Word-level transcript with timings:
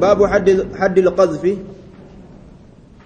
باب 0.00 0.26
حد 0.26 0.48
حد 0.76 0.98
القذف. 0.98 1.44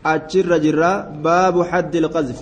أتشر 0.06 0.58
جرا 0.58 0.92
باب 1.22 1.62
حد 1.62 1.94
القذف. 1.96 2.38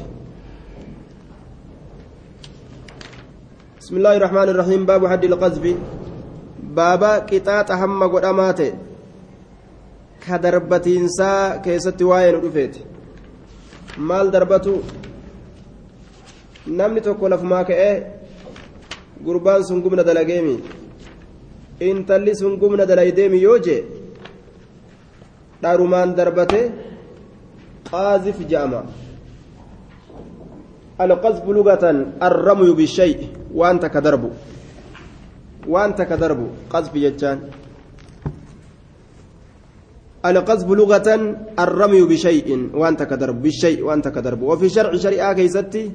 بسم 3.80 3.96
الله 3.96 4.16
الرحمن 4.16 4.48
الرحيم. 4.48 4.86
باب 4.86 5.06
حد 5.06 5.24
القذف. 5.24 5.64
بابا 6.76 7.12
قطاط 7.18 7.70
هم 7.72 8.02
قدامات 8.02 8.60
كدربتينسا 10.26 11.56
كيست 11.64 12.02
واين 12.02 12.34
رفيت. 12.44 12.76
maal 13.98 14.30
darbatu 14.30 14.82
namni 16.66 17.00
tokko 17.00 17.28
lafumaa 17.28 17.64
ka'ee 17.64 18.02
gurbaan 19.22 19.62
sun 19.62 19.82
gumna 19.82 20.02
dalageemi 20.02 20.56
intalli 21.78 22.34
sun 22.34 22.58
gumna 22.58 22.86
dalaydeemi 22.86 23.38
dharumaan 25.64 26.12
darbate 26.18 26.60
qaazif 27.90 28.38
je'ama 28.52 28.82
القذف 30.94 31.42
لغة 31.48 31.84
الرمي 32.22 32.70
بالشيء 32.78 33.18
وأنت 33.54 33.84
كدرب 33.86 34.24
وأنت 35.66 36.02
كدرب 36.02 36.40
قذف 36.70 36.94
يجان 36.94 37.38
القذف 40.26 40.68
لغة 40.70 41.08
الرمي 41.58 42.02
بشيء 42.02 42.48
وأنت 42.74 43.02
كدرب 43.02 43.42
بالشيء 43.42 43.82
وأنت 43.82 44.08
كدرب 44.08 44.42
وفي 44.42 44.68
شرع 44.68 44.96
شريعة 44.96 45.32
كيستي 45.32 45.90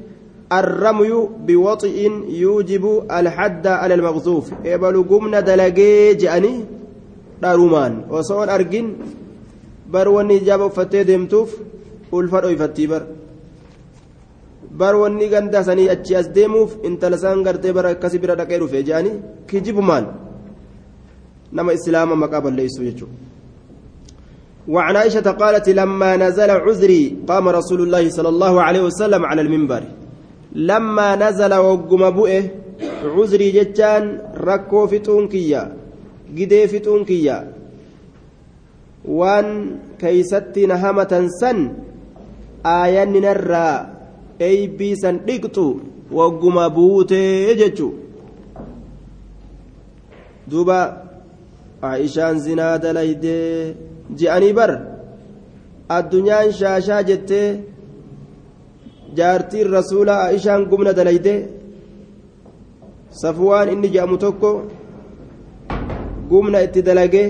الرمي 0.51 1.11
بوطئ 1.47 1.97
يوجب 2.29 2.83
الحد 3.11 3.67
على 3.67 3.93
المغزوف 3.93 4.45
إبل 4.65 4.95
قمنا 5.09 5.39
دلقي 5.39 6.13
جأني 6.13 6.53
دارومان 7.41 7.93
وصون 9.93 10.31
أرجن 10.31 10.37
بروني 10.37 10.39
جاب 10.39 10.71
فتي 10.71 11.03
ديمتوف 11.03 11.57
ألفر 12.13 12.47
أيفتي 12.47 12.87
بر 12.87 13.03
بروني 14.71 15.27
غندا 15.29 15.61
سني 15.61 15.91
أتشي 15.91 16.19
أسديموف 16.19 16.85
انت 16.85 17.05
لسان 17.05 17.47
غرتي 17.47 17.71
بر 17.71 17.93
كسي 17.93 18.17
بر 18.17 18.33
دقيرو 18.33 18.67
في 18.67 18.81
جاني 18.83 19.11
كجيب 19.47 19.79
مان 19.79 20.05
نما 21.53 21.73
إسلام 21.73 22.19
مقابل 22.19 22.53
ليسو 22.53 22.83
يجو 22.83 23.07
وعن 24.67 24.95
عائشة 24.95 25.31
قالت 25.31 25.69
لما 25.69 26.17
نزل 26.17 26.49
عذري 26.49 27.25
قام 27.27 27.45
رسول 27.49 27.79
الله 27.81 28.09
صلى 28.09 28.29
الله 28.29 28.61
عليه 28.61 28.81
وسلم 28.81 29.25
على 29.25 29.41
المنبر. 29.41 29.83
لما 30.55 31.15
نزل 31.15 31.53
وقم 31.53 32.09
بؤه 32.09 32.43
عذري 33.03 33.51
جتان 33.51 34.21
ركو 34.37 34.87
فتون 34.87 35.27
كيا 35.27 35.63
قدي 36.37 36.67
فتون 36.67 37.05
كيا 37.05 37.58
وان 39.09 39.47
كيستي 39.99 40.65
نهمة 40.65 41.27
سن 41.41 41.59
آيان 42.65 43.13
نرى 43.13 43.69
أي 44.41 44.67
بي 44.67 44.95
سن 44.95 45.25
دقتو 45.27 45.67
وقم 46.11 46.57
بوته 46.67 47.53
جتشو 47.59 47.89
دوبا 50.47 50.79
عائشان 51.83 52.39
زنا 52.39 52.77
دليدي 52.77 53.73
ji'anii 54.17 54.53
bar 54.59 54.71
addunyaan 55.97 56.51
shaashaa 56.59 57.01
jettee 57.09 57.47
jaartiin 59.17 59.71
rasuulaa 59.77 60.21
aishaan 60.29 60.65
gumna 60.71 60.93
dalayde 60.99 61.33
safwaan 63.21 63.69
inni 63.73 63.89
je'amu 63.93 64.17
tokko 64.23 64.51
gumna 66.31 66.63
itti 66.67 66.81
dalagee 66.87 67.27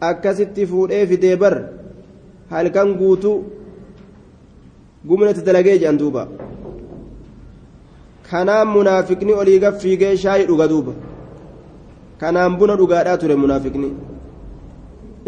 akkasitti 0.00 0.66
fuudhee 0.70 1.06
fidee 1.10 1.36
bar 1.42 1.54
halkan 2.50 2.94
guutuu 3.00 3.36
gumna 5.08 5.30
itti 5.30 5.46
dalagee 5.46 5.78
je'an 5.82 5.98
duuba 5.98 6.22
kanaan 8.30 8.68
munaafiqni 8.76 9.32
olii 9.40 9.60
fiigee 9.82 10.16
shaayii 10.24 10.48
dhuga 10.50 10.66
duuba 10.72 10.92
kanaan 12.20 12.58
buna 12.58 12.76
dhugaadhaa 12.80 13.16
ture 13.22 13.36
munaafiqni 13.44 13.90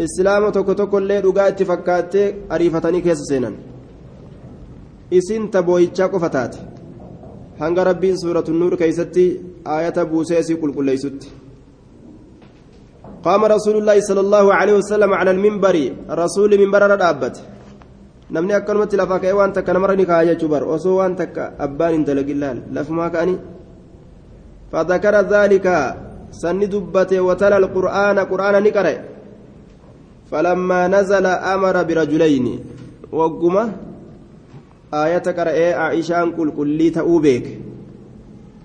islaama 0.05 0.51
tokko 0.55 0.73
tokkollee 0.79 1.21
dhugaa 1.25 1.47
itti 1.51 1.65
fakkaattee 1.71 2.27
ariifatanii 2.53 3.01
keessa 3.07 3.25
seenan 3.31 3.55
isin 5.19 5.49
tabooyichaa 5.53 6.09
qofa 6.13 6.29
taate 6.35 6.59
hanga 7.59 7.83
rabbiin 7.89 8.17
suuratu 8.21 8.53
nuur 8.53 8.77
keeysatti 8.81 9.25
aayata 9.75 10.05
buusee 10.11 10.39
isii 10.43 10.55
qulqulleeysutti 10.61 11.27
قام 13.19 13.41
رسول 13.45 13.75
الله 13.83 13.97
صلى 13.99 14.21
الله 14.25 14.45
عليه 14.53 14.73
وسلم 14.79 15.11
على 15.13 15.31
المنبر. 15.35 15.75
رسول 16.07 16.51
منبر 16.55 16.81
رابط 16.95 17.35
namni 18.29 18.53
akkanumatti 18.53 18.93
lafaa 18.93 19.17
ka'ee 19.17 19.33
waan 19.33 19.49
takka 19.49 19.73
namarra 19.73 19.97
ni 19.97 20.05
kaa'aa 20.05 20.29
jechuu 20.29 20.53
bar 20.53 20.61
osoo 20.61 21.01
waan 21.01 21.17
takka 21.17 21.57
abbaan 21.57 21.93
hin 21.97 22.03
dalagillaal 22.05 22.57
lafumaa 22.71 23.09
ka'anii 23.09 23.39
فذكر 24.69 25.15
ذلك. 25.33 25.67
سن 26.29 26.61
دبته 26.61 27.19
وتلا 27.25 27.57
القرآن. 27.57 28.17
قرآن 28.29 28.55
نقرأ 28.61 28.95
فلما 30.29 30.81
نزل 30.87 31.25
أمر 31.25 31.75
برجلين. 31.89 32.47
وقمة 33.09 33.63
آية 34.93 35.25
قرأ 35.37 35.57
عائشان 35.73 36.37
قل 36.37 36.49
كل 36.53 36.79
تأوبيك 36.93 37.45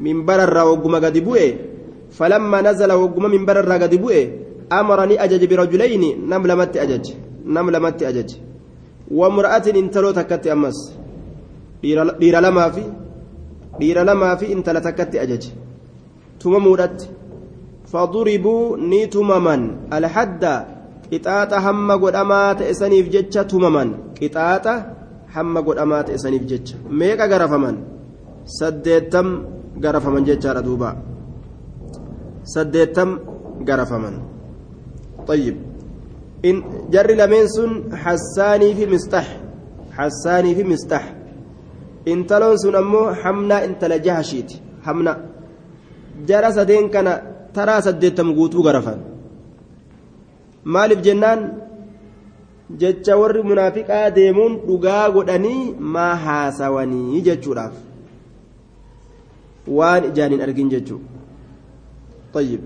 من 0.01 0.25
برر 0.25 0.57
وقمة 0.69 0.99
قد 0.99 1.17
فلما 2.13 2.59
نزل 2.61 2.93
وقمة 2.93 3.29
من 3.29 3.43
برر 3.49 3.73
قد 4.75 4.81
بؤي 4.81 4.81
أمرني 4.81 5.25
أجج 5.25 5.45
برجلين 5.45 6.05
نملمت 6.31 6.77
أجج 6.77 7.07
نملمت 7.47 8.03
أجج 8.03 8.31
وامرأة 9.11 9.67
انتلو 9.67 10.11
تكت 10.11 10.47
أمس 10.47 10.79
dhiira 11.85 12.41
lamaa 12.41 12.71
fi 12.73 12.85
dhiira 13.81 14.05
lamaa 14.05 14.37
fi 14.41 14.47
intala 14.55 14.81
takkatti 14.81 15.19
ajaje 15.25 15.51
tumamuudhatti 16.41 17.11
faduribuu 17.93 18.77
ni 18.91 19.07
tumaman 19.15 19.63
alhadda 19.91 20.53
qixaaxa 21.11 21.61
hamma 21.67 21.99
godhamaa 22.03 22.55
ta'e 22.59 22.75
saniif 22.81 23.11
jecha 23.15 23.45
tumaman 23.53 23.89
qixaaxa 24.19 24.75
hamma 25.35 25.63
godhamaa 25.67 26.03
ta'e 26.09 26.19
saniif 26.25 26.45
jecha 26.53 26.77
meeqa 27.01 27.29
garafaman 27.33 27.77
saddeettam 28.59 29.29
garafaman 29.85 30.25
jechaadha 30.29 30.63
duuba 30.69 30.91
saddeettam 32.55 33.11
garafaman 33.69 34.34
طيب 35.27 35.57
إن 36.45 36.63
جر 36.91 37.11
لمن 37.11 37.47
سن 37.49 37.97
حساني 37.97 38.75
في 38.75 38.87
مستح 38.87 39.27
حساني 39.93 40.55
في 40.55 40.65
مستح 40.65 41.05
intaloon 42.13 42.57
sun 42.61 42.75
ammoo 42.77 43.13
hamnaa 43.23 43.65
intala 43.67 43.97
jahashiiti 44.07 44.61
hamna 44.87 45.13
jara 46.29 46.51
sadeen 46.57 46.91
kana 46.95 47.13
taraa 47.57 47.81
saddeettam 47.87 48.33
guutuu 48.39 48.65
garafan 48.67 48.99
maaliif 50.75 51.01
jennaan 51.07 51.41
jecha 52.83 53.17
warri 53.21 53.43
munaafiqaa 53.51 54.05
deemuun 54.19 54.61
dhugaa 54.69 55.07
godhanii 55.17 55.63
maa 55.97 56.15
haasawanii 56.27 57.25
jechuudhaaf 57.29 57.75
waan 59.79 60.13
ijaan 60.13 60.33
hin 60.37 60.47
argin 60.49 60.71
jechuu 60.77 61.01
طيب 62.35 62.61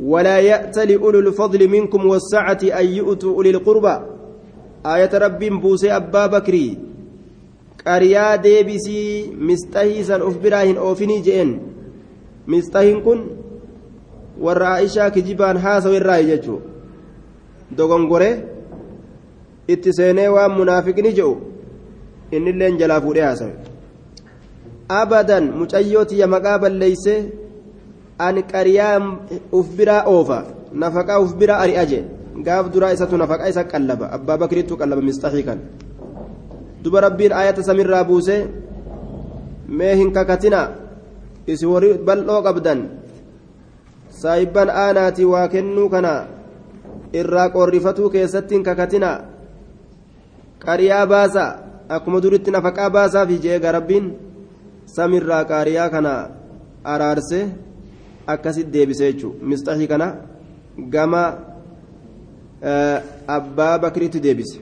ولا 0.00 0.38
يأتل 0.38 0.94
أولو 0.98 1.18
الفضل 1.18 1.68
منكم 1.68 2.06
والسعة 2.06 2.58
أن 2.62 2.86
يؤتوا 2.86 3.34
أولي 3.34 3.50
القربى 3.50 3.96
آية 4.86 5.18
رب 5.18 5.38
بوسي 5.38 5.96
أبا 5.96 6.26
بكري 6.26 6.78
qariyaa 7.84 8.38
deebisii 8.38 9.34
misxahii 9.48 10.04
san 10.04 10.22
uf 10.22 10.36
biraa 10.42 10.62
hin 10.62 10.76
oofinii 10.88 11.22
je'en 11.28 11.50
misxahiin 12.54 13.00
kun 13.06 13.24
warra 14.44 14.68
aishaa 14.74 15.10
kijibaan 15.16 15.58
haasawu 15.64 15.94
irraayi 16.00 16.28
jechuu 16.28 16.60
dogongore 17.80 18.30
itti 19.76 19.96
seenee 19.98 20.28
waan 20.36 20.56
munaafiqni 20.60 21.12
je'u 21.18 21.34
innilleen 22.38 22.78
jalaa 22.82 23.00
fuudhee 23.06 23.26
haasawe 23.28 23.54
abadan 25.00 25.50
mucayyoo 25.60 26.04
tiyya 28.30 28.42
maqaa 28.42 28.62
balleeyse 28.62 28.98
an 28.98 29.02
qariyaa 29.02 29.18
uf 29.52 29.66
biraa 29.76 30.04
oofa 30.06 30.44
nafaqaa 30.72 31.20
uf 31.20 31.34
biraa 31.34 31.58
ari'a 31.60 31.86
je 31.86 32.04
gaaf 32.44 32.70
duraa 32.72 32.92
isatu 32.92 33.16
nafaqaa 33.16 33.48
isa 33.48 33.64
qallaba. 33.64 34.10
Abbaa 34.12 34.38
bakrittu 34.38 34.76
qallaba 34.76 35.02
misxahii 35.02 35.44
kan. 35.44 35.58
Duba 36.82 37.00
rabbiin 37.00 37.32
ayata 37.32 37.62
samirraa 37.62 38.04
buuse 38.04 38.48
mee 39.68 39.94
hin 39.96 40.12
kakatina. 40.12 40.70
Isi 41.46 41.66
warri 41.66 41.98
bal'oo 41.98 42.42
qabdan. 42.42 42.88
Saayibban 44.10 44.70
aanaatii 44.70 45.24
waa 45.24 45.48
kennuu 45.48 45.88
kana 45.88 46.26
irraa 47.12 47.50
qorrifatuu 47.50 48.10
keessatti 48.10 48.54
hin 48.54 48.64
kakatina. 48.64 49.20
Qariyaa 50.58 51.06
baasa. 51.06 51.58
Akkuma 51.88 52.22
duritti 52.22 52.50
nafaqaa 52.50 52.90
baasaaf 52.90 53.28
jeega 53.28 53.72
rabbiin 53.72 54.32
samirraa 54.86 55.44
qaariyaa 55.44 55.90
kana 55.90 56.30
araarse 56.84 57.71
akkasit 58.26 58.70
deebise 58.70 59.12
jechuu 59.12 59.34
misxahii 59.42 59.88
kana 59.88 60.16
gama 60.78 61.52
أبا 63.28 63.76
بكر 63.76 64.06
تديبس 64.06 64.58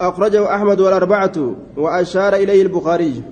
أخرجه 0.00 0.54
أحمد 0.54 0.80
والأربعة 0.80 1.54
وأشار 1.76 2.34
إليه 2.34 2.62
البخاري 2.62 3.22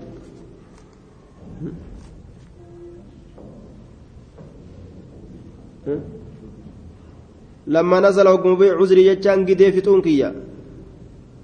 لما 7.67 8.01
نزل 8.01 8.29
حكم 8.29 8.55
بيع 8.55 8.77
عذري 8.77 9.07
يجان 9.07 9.47
قدي 9.47 9.73
فتون 9.73 10.03
كيا 10.03 10.35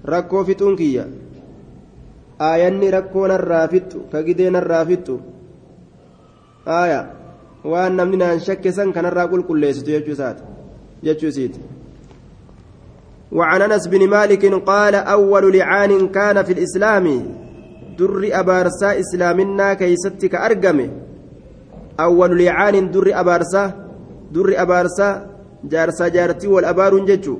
ركو 0.05 0.43
فتون 0.43 0.75
كيا 0.75 1.09
آياني 2.41 2.89
ركونا 2.89 3.35
الرافت 3.35 3.97
كقدينا 4.13 4.59
الرافت 4.59 5.07
آية 6.67 7.01
waan 7.63 7.95
namni 7.99 8.17
naan 8.17 8.39
shakkisan 8.39 8.93
kanarraa 8.95 9.27
qulqulleessitu 9.27 9.91
jechuu 11.03 11.27
isiiti. 11.27 11.59
وعن 13.31 13.61
انس 13.61 13.87
بن 13.87 14.07
مالك 14.09 14.45
قال 14.45 14.95
اول 14.95 15.57
لعان 15.57 16.07
كان 16.07 16.43
في 16.43 16.53
الاسلام 16.53 17.05
در 17.99 18.39
ابارسا 18.39 18.99
اسلامنا 18.99 19.73
كيستك 19.73 20.35
ارقمه 20.35 20.89
اول 21.99 22.37
لعان 22.43 22.91
در 22.91 23.19
ابارسا 23.19 23.73
در 24.31 24.61
ابارسا 24.61 25.25
جارسا 25.63 26.07
جارتي 26.07 26.47
والابار 26.47 27.05
ججو 27.05 27.37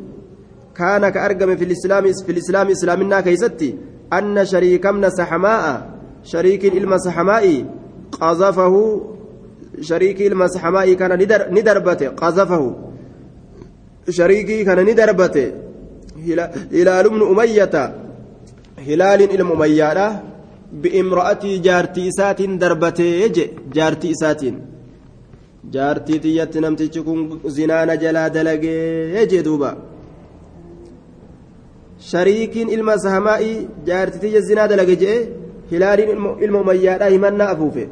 كان 0.76 1.10
كارقم 1.10 1.56
في 1.56 1.64
الاسلام 1.64 2.04
في 2.26 2.32
الاسلام 2.32 2.68
اسلامنا 2.68 3.22
كيستي 3.22 3.76
ان 4.14 4.46
شريك 4.46 4.86
من 4.86 5.10
سحماء 5.10 5.90
شريك 6.24 6.66
الالم 6.66 6.98
سحماء 6.98 7.66
قذفه 8.12 9.02
شريكي 9.82 10.28
المسحماء 10.28 10.94
كان 10.94 11.12
ندربته 11.52 12.08
قذفه. 12.08 12.76
شريكي 14.10 14.64
كان 14.64 14.80
ندربته. 14.86 15.52
هلال 16.72 17.10
بن 17.10 17.22
أمية. 17.22 17.96
هلال 18.88 19.22
إلم 19.36 19.52
أمية 19.52 20.24
بإمرأتي 20.74 21.58
جارتي 21.58 22.08
إسات 22.08 22.42
دربته 22.42 23.04
يجي 23.04 23.52
جارتي 23.74 24.12
إسات 24.12 24.42
جارتي 25.74 26.20
تيت 26.20 26.58
نمتي 26.58 26.88
كن 26.88 27.40
زنان 27.46 27.98
جلا 27.98 28.28
دلقي 28.28 28.78
يجي 29.18 29.42
دوبا. 29.42 29.78
شريكين 32.00 32.70
إلما 32.70 32.98
سهماء 32.98 33.42
جارتي 33.86 34.20
تيت 34.20 34.44
زنا 34.44 34.66
دلقي 34.66 35.28
هلال 35.72 36.00
إلم 36.44 36.56
أمية 36.56 37.16
همنا 37.16 37.52
أفوفه. 37.52 37.88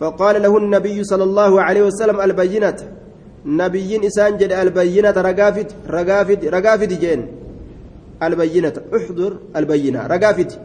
فقال 0.00 0.42
له 0.42 0.58
النبي 0.58 1.04
صلى 1.04 1.24
الله 1.24 1.62
عليه 1.62 1.82
وسلم 1.82 2.20
البينة 2.20 2.76
نبي 3.46 4.06
إسان 4.06 4.36
جد 4.36 4.52
البينة 4.52 5.16
رقافت 5.28 5.70
رقافت 5.90 6.44
رقافت 6.44 6.92
جين. 7.02 7.20
البينة 8.22 8.76
احضر 8.96 9.32
البينة. 9.56 10.06
رقافت. 10.06 10.60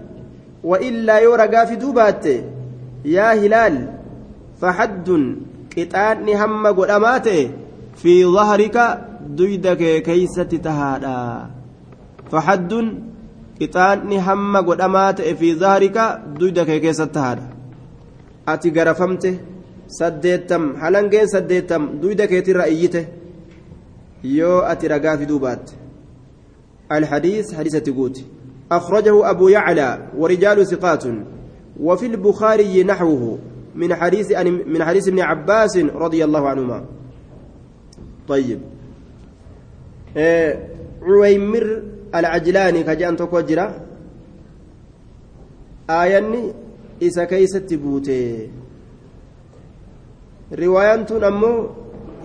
وإلا 0.63 1.15
يو 1.19 1.35
رقافت 1.35 1.83
بات 1.85 2.25
يا 3.05 3.33
هلال 3.33 3.75
فحد 4.61 5.09
قطان 5.77 6.29
هم 6.29 6.67
قدامات 6.67 7.27
في 7.95 8.25
ظهرك 8.25 8.77
دويدك 9.27 9.81
كيسة 10.03 10.51
تهادا. 10.65 11.49
فحد 12.31 12.73
قطان 13.61 14.11
هم 14.27 14.57
قدامات 14.57 15.21
في 15.21 15.55
ظهرك 15.55 15.97
دويدك 16.39 16.81
كيسة 16.81 17.05
تهادا. 17.05 17.54
Ati 18.45 18.71
garafamte 18.71 19.39
saddeettam 19.87 20.75
halangeen 20.81 21.27
saddeettam 21.27 21.99
duyda 22.01 22.27
keetirra 22.27 22.67
iyyite 22.67 23.07
yoo 24.23 24.61
ati 24.61 24.87
ragaa 24.87 25.17
fiduu 25.17 25.39
baatte 25.39 25.85
الحديث 26.91 27.53
حديث 27.55 27.75
تقوت 27.75 28.17
أخرجه 28.71 29.29
أبو 29.29 29.47
يعلى 29.47 30.07
ورجال 30.17 30.67
ثقات 30.67 31.03
وفي 31.79 32.05
البخاري 32.05 32.83
نحوه 32.83 33.37
من 33.75 33.95
حديث 33.95 34.31
من 34.67 34.83
حديث 34.83 35.07
ابن 35.07 35.19
عباس 35.19 35.77
رضي 35.77 36.23
الله 36.23 36.49
عنهما 36.49 36.85
طيب 38.27 38.59
عويمر 41.01 41.81
العجلاني 42.15 42.83
كجان 42.83 43.15
تكوجرا 43.15 43.81
آياني 45.89 46.53
isa 46.99 47.25
keeysatti 47.27 47.77
buute. 47.77 48.49
Riwaayaan 50.51 51.05
tun 51.05 51.23
ammoo 51.23 51.75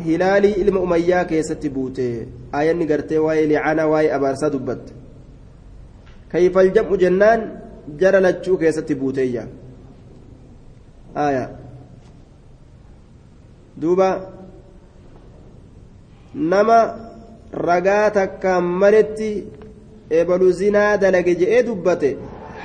hilaalii 0.07 0.55
ilma 0.63 0.81
umayyaa 0.81 1.25
keessatti 1.25 1.71
buute. 1.71 2.29
Ayanni 2.53 2.87
gartee 2.87 3.19
waa'ee 3.19 3.47
licaana 3.53 3.87
waa'ee 3.93 4.13
abaarsaa 4.17 4.53
dubbatte. 4.53 4.93
Kayfal 6.29 6.71
jam'u 6.75 6.97
jennaan 6.97 7.47
jara 8.01 8.21
lachuu 8.21 8.59
keessatti 8.59 8.95
buuteeyya. 8.95 9.47
Aya 11.15 11.49
duuba. 13.81 14.11
Nama 16.35 16.77
ragaa 17.53 18.11
takkaan 18.11 18.65
maletti 18.83 19.31
ebalu 20.11 20.53
zinaa 20.53 20.97
dalage 20.97 21.35
je'ee 21.41 21.63
dubbate. 21.67 22.17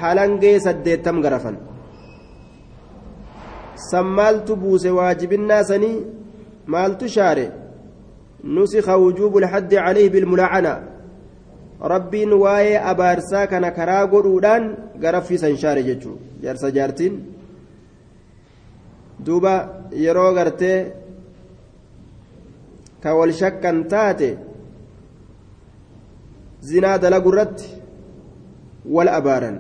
Halangee 0.02 0.60
saddeettam 0.60 1.22
garafan 1.24 1.58
san 3.76 4.06
maaltu 4.18 4.56
buuse 4.56 4.90
waajibinnaa 4.98 5.64
sanii 5.64 6.06
maaltu 6.66 7.10
shaare 7.10 7.46
calayhi 9.70 10.10
bilmulaacana 10.10 10.74
rabbiin 11.94 12.34
waa'ee 12.34 12.78
abaarsaa 12.92 13.48
kana 13.48 13.72
karaa 13.72 14.08
godhuudhaan 14.08 14.64
garaffiisan 15.00 15.58
shaare 15.58 15.84
jechuu 15.84 16.18
jaarsa 16.42 16.72
jaartiin 16.78 17.16
duuba 19.26 19.54
yeroo 20.06 20.34
gartee 20.34 20.80
ka 23.04 23.16
wal 23.16 23.34
shakkan 23.42 23.88
taate 23.94 24.30
zinaa 26.70 26.98
dalagu 26.98 27.30
irratti 27.34 27.68
wal 28.96 29.10
abaaran 29.20 29.58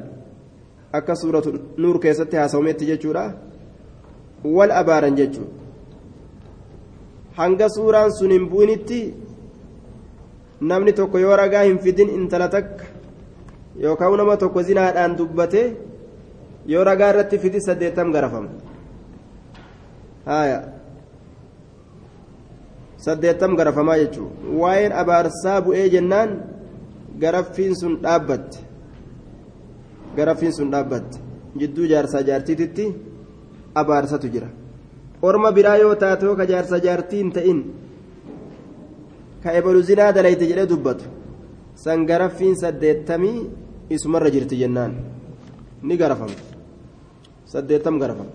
akka 0.97 1.15
suuratu 1.15 1.49
nuur 1.77 1.99
keessatti 1.99 2.37
haasawametti 2.41 2.89
jechuudha 2.91 3.25
wal 4.55 4.71
abaaran 4.81 5.15
jechuudha 5.19 5.53
hanga 7.37 7.67
suuraan 7.69 8.11
sun 8.17 8.31
hin 8.31 8.45
bu'initti 8.51 8.99
namni 10.61 10.93
tokko 10.99 11.17
yoo 11.25 11.35
ragaa 11.35 11.63
hin 11.69 11.79
fidin 11.79 12.09
intala 12.19 12.47
takka 12.49 12.85
yookaan 13.83 14.17
nama 14.17 14.37
tokko 14.37 14.63
zinaadhaan 14.69 15.17
dubbate 15.17 15.61
yoo 16.73 16.83
ragaa 16.83 17.09
irratti 17.13 17.37
fidi 17.43 17.59
saddeettam 17.67 18.11
garafama 18.15 18.49
haaya. 20.25 20.59
Saddeettam 23.05 23.55
garafamaa 23.59 23.97
jechuudha 24.01 24.53
waa'een 24.61 24.93
abaarsaa 25.01 25.61
bu'ee 25.65 25.89
jennaan 25.95 26.29
garaffiin 27.21 27.75
sun 27.81 27.99
dhaabbatte. 28.03 28.57
Garaffiin 30.17 30.53
sun 30.57 30.71
dhaabbatte. 30.71 31.19
Jidduu 31.59 31.85
jaarsaa 31.91 32.23
jaartiititti. 32.29 32.85
Abaarsatu 33.75 34.27
jira. 34.33 34.47
Orma 35.21 35.51
biraa 35.51 35.77
yoo 35.77 35.95
taatoo 35.95 36.35
ka 36.35 36.45
jaarsa 36.51 36.79
jaartiin 36.85 37.31
ta'in 37.35 37.59
ka 39.43 39.49
ebalu 39.59 39.81
zinaa 39.81 40.11
dalayte 40.15 40.45
jedhee 40.49 40.67
dubbatu. 40.69 41.05
San 41.75 42.05
garaffiin 42.09 42.55
saddeettamii 42.55 43.49
isumarra 43.89 44.29
jirti 44.31 44.55
jennaan. 44.61 44.93
Ni 45.83 45.97
garafama 45.97 46.33
saddeettam 47.45 47.99
garafama 47.99 48.31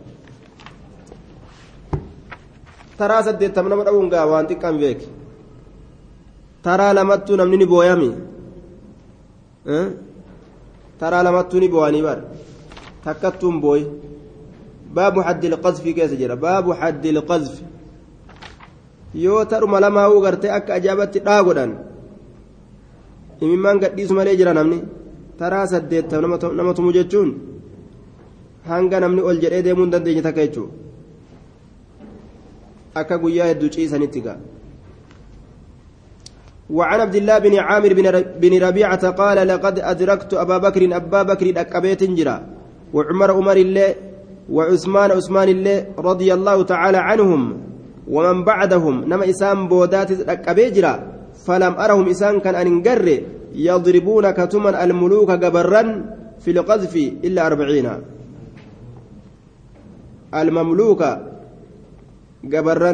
taraa 2.99 3.23
saddeettam 3.27 3.69
nama 3.69 3.85
dhabuun 3.87 4.09
gaa 4.13 4.27
waan 4.31 4.47
xiqqaan 4.51 4.77
beek 4.83 5.01
taraa 6.63 6.93
lamattuu 6.95 7.37
namni 7.37 7.57
ni 7.57 7.67
booyami? 7.67 8.11
Taraa 11.01 11.23
lamattuu 11.25 11.61
ni 11.61 11.69
boo'anii 11.73 12.03
bar 12.07 12.19
takkattuun 13.05 13.57
booyi 13.65 13.85
باب 14.91 15.21
حد 15.21 15.45
القذف 15.45 15.85
كيس 15.89 16.13
جرى 16.15 16.37
باب 16.37 16.73
حد 16.73 17.07
القذف 17.07 17.63
yoo 19.15 19.45
taruma 19.45 19.81
lamaa'uu 19.83 20.21
gartee 20.23 20.51
akka 20.55 20.75
ajaa'ibatti 20.79 21.19
dhaagodhan 21.27 21.73
imimmaan 23.43 23.81
gadhiisu 23.83 24.15
malee 24.15 24.37
jira 24.41 24.55
namni 24.55 24.79
taraa 25.39 25.67
saddeetta 25.73 26.21
nama 26.23 26.75
tumu 26.79 26.93
jechuun 26.95 27.31
hanga 28.71 29.01
namni 29.03 29.23
ol 29.29 29.41
jedhee 29.43 29.63
deemuu 29.67 29.85
hin 29.87 29.93
dandeenye 29.95 30.23
takka 30.29 30.47
jechuudha 30.47 30.75
akka 33.03 33.19
guyyaa 33.19 33.51
hedduu 33.51 33.75
ciisanitti 33.75 34.23
ga'a. 34.27 34.39
وعن 36.71 37.01
عبد 37.01 37.15
الله 37.15 37.39
بن 37.39 37.55
عامر 37.59 37.93
بن 38.43 38.63
ربيعة 38.63 39.11
قال 39.11 39.49
لقد 39.49 39.79
أدركت 39.79 40.35
أبا 40.35 40.59
بكر 40.59 40.97
أبا 40.97 41.23
بكر 41.23 41.47
أكبيت 41.61 42.03
جرا 42.15 42.37
وعمر 42.95 43.31
عمر 43.31 43.57
الله 43.57 43.95
وعثمان 44.51 45.11
عثمان 45.11 45.49
الله 45.49 45.77
رضي 45.99 46.35
الله 46.35 46.63
تعالى 46.63 46.99
عنهم 46.99 47.43
ومن 48.11 48.45
بعدهم. 48.45 48.95
نما 49.07 49.31
إسان 49.31 49.69
بودات 49.71 50.11
أكبيجرا 50.27 50.95
فلم 51.47 51.73
أرهم 51.79 52.05
إسان 52.11 52.41
كان 52.41 52.55
أنقر. 52.55 53.07
يضربون 53.55 54.31
كتما 54.31 54.85
الملوك 54.85 55.31
جبرا 55.31 55.83
في 56.43 56.51
القذف 56.51 56.95
إلا 57.27 57.47
أربعين. 57.47 57.87
المملوك 60.35 61.03
جبرا 62.45 62.93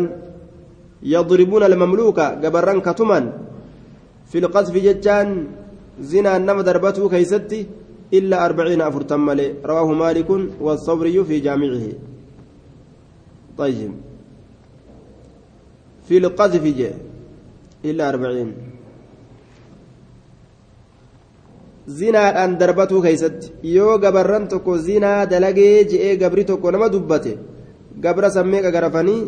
يضربون 1.03 1.63
المملوك 1.63 2.19
جبرا 2.21 2.75
كتما 2.81 3.19
في 4.27 4.37
القذف 4.39 4.75
ججان 4.77 5.29
زنا 6.01 6.39
نما 6.39 6.63
دربته 6.63 7.09
كيستي. 7.09 7.67
إلا 8.13 8.47
أربعين 8.47 8.81
أفرتم 8.81 9.31
رواه 9.65 9.89
مالك 9.93 10.31
والصبري 10.61 11.25
في 11.25 11.41
جامعه 11.41 11.87
طيب 13.59 13.93
في 16.09 16.19
القذف 16.19 16.65
جاء 16.79 16.95
إلا 17.85 18.09
أربعين 18.09 18.53
zinaadhaan 21.87 22.59
darbatuu 22.59 23.01
keeysatti 23.03 23.53
yoo 23.63 23.99
gabarran 24.03 24.49
tokko 24.51 24.73
zinaa 24.87 25.27
dalagee 25.31 25.85
je'ee 25.91 26.17
gabri 26.23 26.45
tokko 26.45 26.71
nama 26.75 26.89
dubbate 26.95 27.39
gabra 28.05 28.31
sammeeqa 28.37 28.73
garafanii 28.77 29.21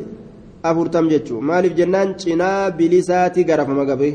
afurtam 0.70 1.06
jechuu 1.12 1.40
maaliif 1.50 1.76
jennaan 1.80 2.16
cinaa 2.22 2.70
bilisaati 2.78 3.44
garafama 3.50 3.84
gabre 3.90 4.10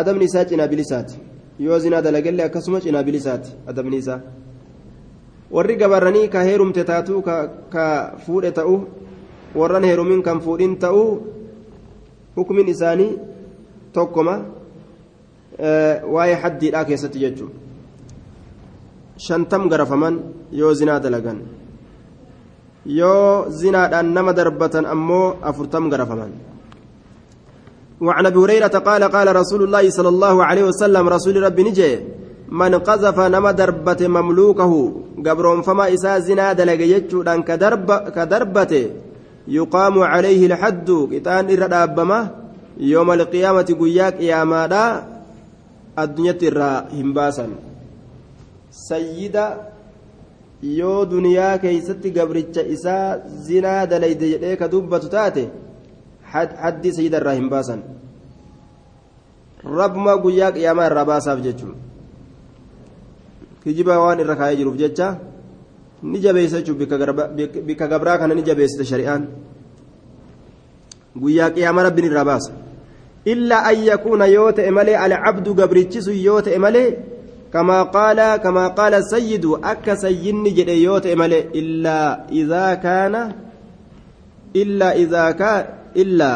adabni 0.00 0.24
isaa 0.28 0.44
cinaa 0.50 0.68
bilisaati 0.72 1.16
yoo 1.58 1.78
zinaa 1.78 2.02
dalagellee 2.02 2.46
akkasuma 2.46 2.80
cinaa 2.80 3.02
bilisaati 3.02 3.50
adabni 3.70 3.96
isaa 4.02 4.20
warri 5.50 5.76
gabarranii 5.76 6.28
ka 6.28 6.42
heerumte 6.48 6.84
taatuu 6.84 7.22
ka 7.22 7.84
fuudhe 8.26 8.50
ta'u 8.52 8.76
warran 9.54 9.84
heerumin 9.88 10.22
kan 10.22 10.40
fuudhin 10.40 10.76
ta'u 10.78 11.02
hukumin 12.36 12.68
isaanii 12.68 13.12
tokkoma 13.92 14.34
waa'ee 16.14 16.36
haddiidhaa 16.42 16.84
keessatti 16.84 17.18
jechuun 17.24 17.52
shantam 19.28 19.68
garafaman 19.72 20.14
yoo 20.52 20.74
zinaa 20.74 21.00
dalagan 21.00 21.38
yoo 22.98 23.48
zinaadhaan 23.50 24.12
nama 24.14 24.32
darbatan 24.36 24.84
ammoo 24.94 25.38
afurtam 25.42 25.88
garafaman 25.90 26.32
وعن 28.00 28.26
أبي 28.26 28.38
هريرة 28.38 28.66
قال 28.88 29.04
قال 29.04 29.36
رسول 29.36 29.62
الله 29.62 29.90
صلى 29.90 30.08
الله 30.08 30.44
عليه 30.44 30.64
وسلم 30.64 31.08
رسول 31.08 31.42
ربي 31.42 31.62
نجي 31.62 31.98
من 32.48 32.74
قذف 32.74 33.20
نما 33.20 33.50
دربت 33.50 34.02
مملوكه 34.02 34.72
قبرون 35.26 35.62
فما 35.62 35.94
إسا 35.94 36.18
زنا 36.18 36.52
دلق 36.52 36.80
يجودان 36.80 37.42
كدرب 37.42 37.92
كدربت 38.16 38.72
يقام 39.48 39.98
عليه 39.98 40.46
الحد 40.46 40.88
كتان 41.12 41.50
إردابما 41.50 42.30
يوم 42.80 43.12
القيامة 43.12 43.68
قياك 43.80 44.20
يا 44.20 44.44
مادا 44.44 45.16
irraa 45.96 46.86
hin 46.92 47.12
baasan 47.16 47.52
sayyida 48.70 49.44
yoo 50.62 51.06
duniyaa 51.12 51.58
keeysatti 51.58 52.10
gabricha 52.10 52.62
isaa 52.62 53.18
zinaa 53.46 53.86
dalayde 53.86 54.28
jedhee 54.32 54.56
ka 54.56 54.68
dubbatu 54.68 55.08
irraa 56.34 57.34
hin 57.38 57.48
baasan 57.48 57.82
rabbuma 59.64 60.16
guyyaa 60.16 60.52
qiyaamaa 60.52 60.86
irraa 60.90 61.04
baasaaf 61.04 61.40
jechuun 61.46 61.74
kijiba 63.64 63.98
waan 63.98 64.20
irra 64.20 64.36
kaayee 64.36 64.58
jiruuf 64.60 64.76
jecha 64.76 65.08
ni 66.02 66.20
jabeessa 66.20 66.60
jechuun 66.60 66.78
bikka 67.66 67.88
gabraa 67.88 68.18
kana 68.18 68.34
ni 68.34 68.42
jabeessite 68.42 68.84
shari'aan 68.92 69.26
guyyaa 71.16 71.50
qiyaamaa 71.50 71.88
rabbiin 71.88 72.10
irraa 72.12 72.24
baasa. 72.24 72.66
إلا 73.26 73.70
أن 73.70 73.78
يكون 73.78 74.22
يوت 74.22 74.60
إمالي 74.60 74.94
على 74.94 75.14
عبد 75.14 75.60
قبرتشس 75.60 76.08
يوت 76.08 76.48
إمالي 76.48 76.96
كما 77.52 77.82
قال 77.82 78.36
كما 78.36 78.68
قال 78.68 78.94
السيد 78.94 79.46
أك 79.64 79.94
سيني 79.94 80.50
جد 80.50 80.68
يوت 80.68 81.06
إمالي 81.06 81.40
إلا 81.54 82.28
إذا 82.30 82.74
كان 82.74 83.32
إلا 84.56 84.96
إذا 84.96 85.30
كان 85.30 85.64
إلا 85.96 86.32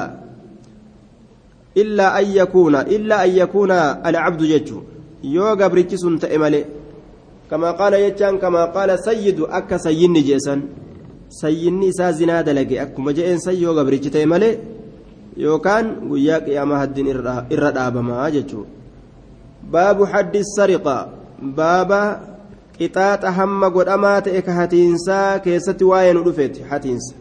إلا 1.77 2.21
أن 2.21 2.27
يكون 2.27 2.75
إلا 2.75 3.25
أن 3.25 3.31
يكون 3.31 3.71
العبد 4.09 4.43
يجو 4.43 4.79
يو 5.25 5.45
قبرتشس 5.61 6.05
تإمالي 6.21 6.65
كما 7.51 7.71
قال 7.71 7.93
يجان 7.95 8.39
كما 8.39 8.65
قال 8.65 8.91
السيد 8.91 9.41
أك 9.41 9.77
سيني 9.77 10.21
جيسا 10.21 10.55
سيني 11.29 11.93
سازنا 11.93 12.41
دلقي 12.41 12.83
أكما 12.83 13.13
جئين 13.13 13.39
سيو 13.39 13.79
قبرتش 13.79 14.09
تإمالي 14.09 14.51
yookaan 15.37 15.87
guyyaa 16.09 16.41
qiyaamaa 16.47 16.79
haddiin 16.79 17.07
irra 17.55 17.71
dhaabamaa 17.77 18.31
jechuudha 18.31 18.71
baabu 19.75 20.09
haddi 20.15 20.43
sariqa 20.45 20.97
baaba 21.59 22.01
qixaaxa 22.79 23.33
hamma 23.39 23.71
godhamaa 23.77 24.21
ta'e 24.27 24.43
ka 24.49 24.57
hatiinsaa 24.59 25.39
keessatti 25.47 25.91
waa'ee 25.91 26.13
nu 26.19 26.25
dhufeeti 26.27 26.67
hatiinsa 26.73 27.15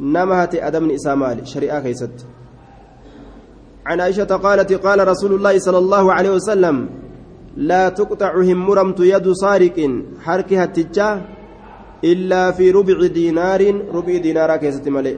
nama 0.00 0.34
hate 0.36 0.62
adabni 0.62 0.94
isaa 0.94 1.16
maali 1.16 1.46
shari'aa 1.46 1.82
keessatti 1.86 2.24
عن 3.88 4.00
عائشة 4.00 4.36
قالت 4.36 4.72
قال 4.72 5.08
رسول 5.08 5.32
الله 5.34 5.58
صلى 5.58 5.78
الله 5.78 6.12
عليه 6.12 6.30
وسلم 6.30 6.88
لا 7.56 7.88
تقطع 7.88 8.32
همرمت 8.36 9.00
يد 9.00 9.32
سارق 9.32 9.78
حركها 10.24 10.64
التجاه 10.64 11.20
إلا 12.04 12.50
في 12.52 12.70
ربع 12.70 13.06
دينار 13.06 13.62
ربع 13.96 14.16
دينار 14.16 14.56
كيست 14.56 14.88
ملئ 14.88 15.16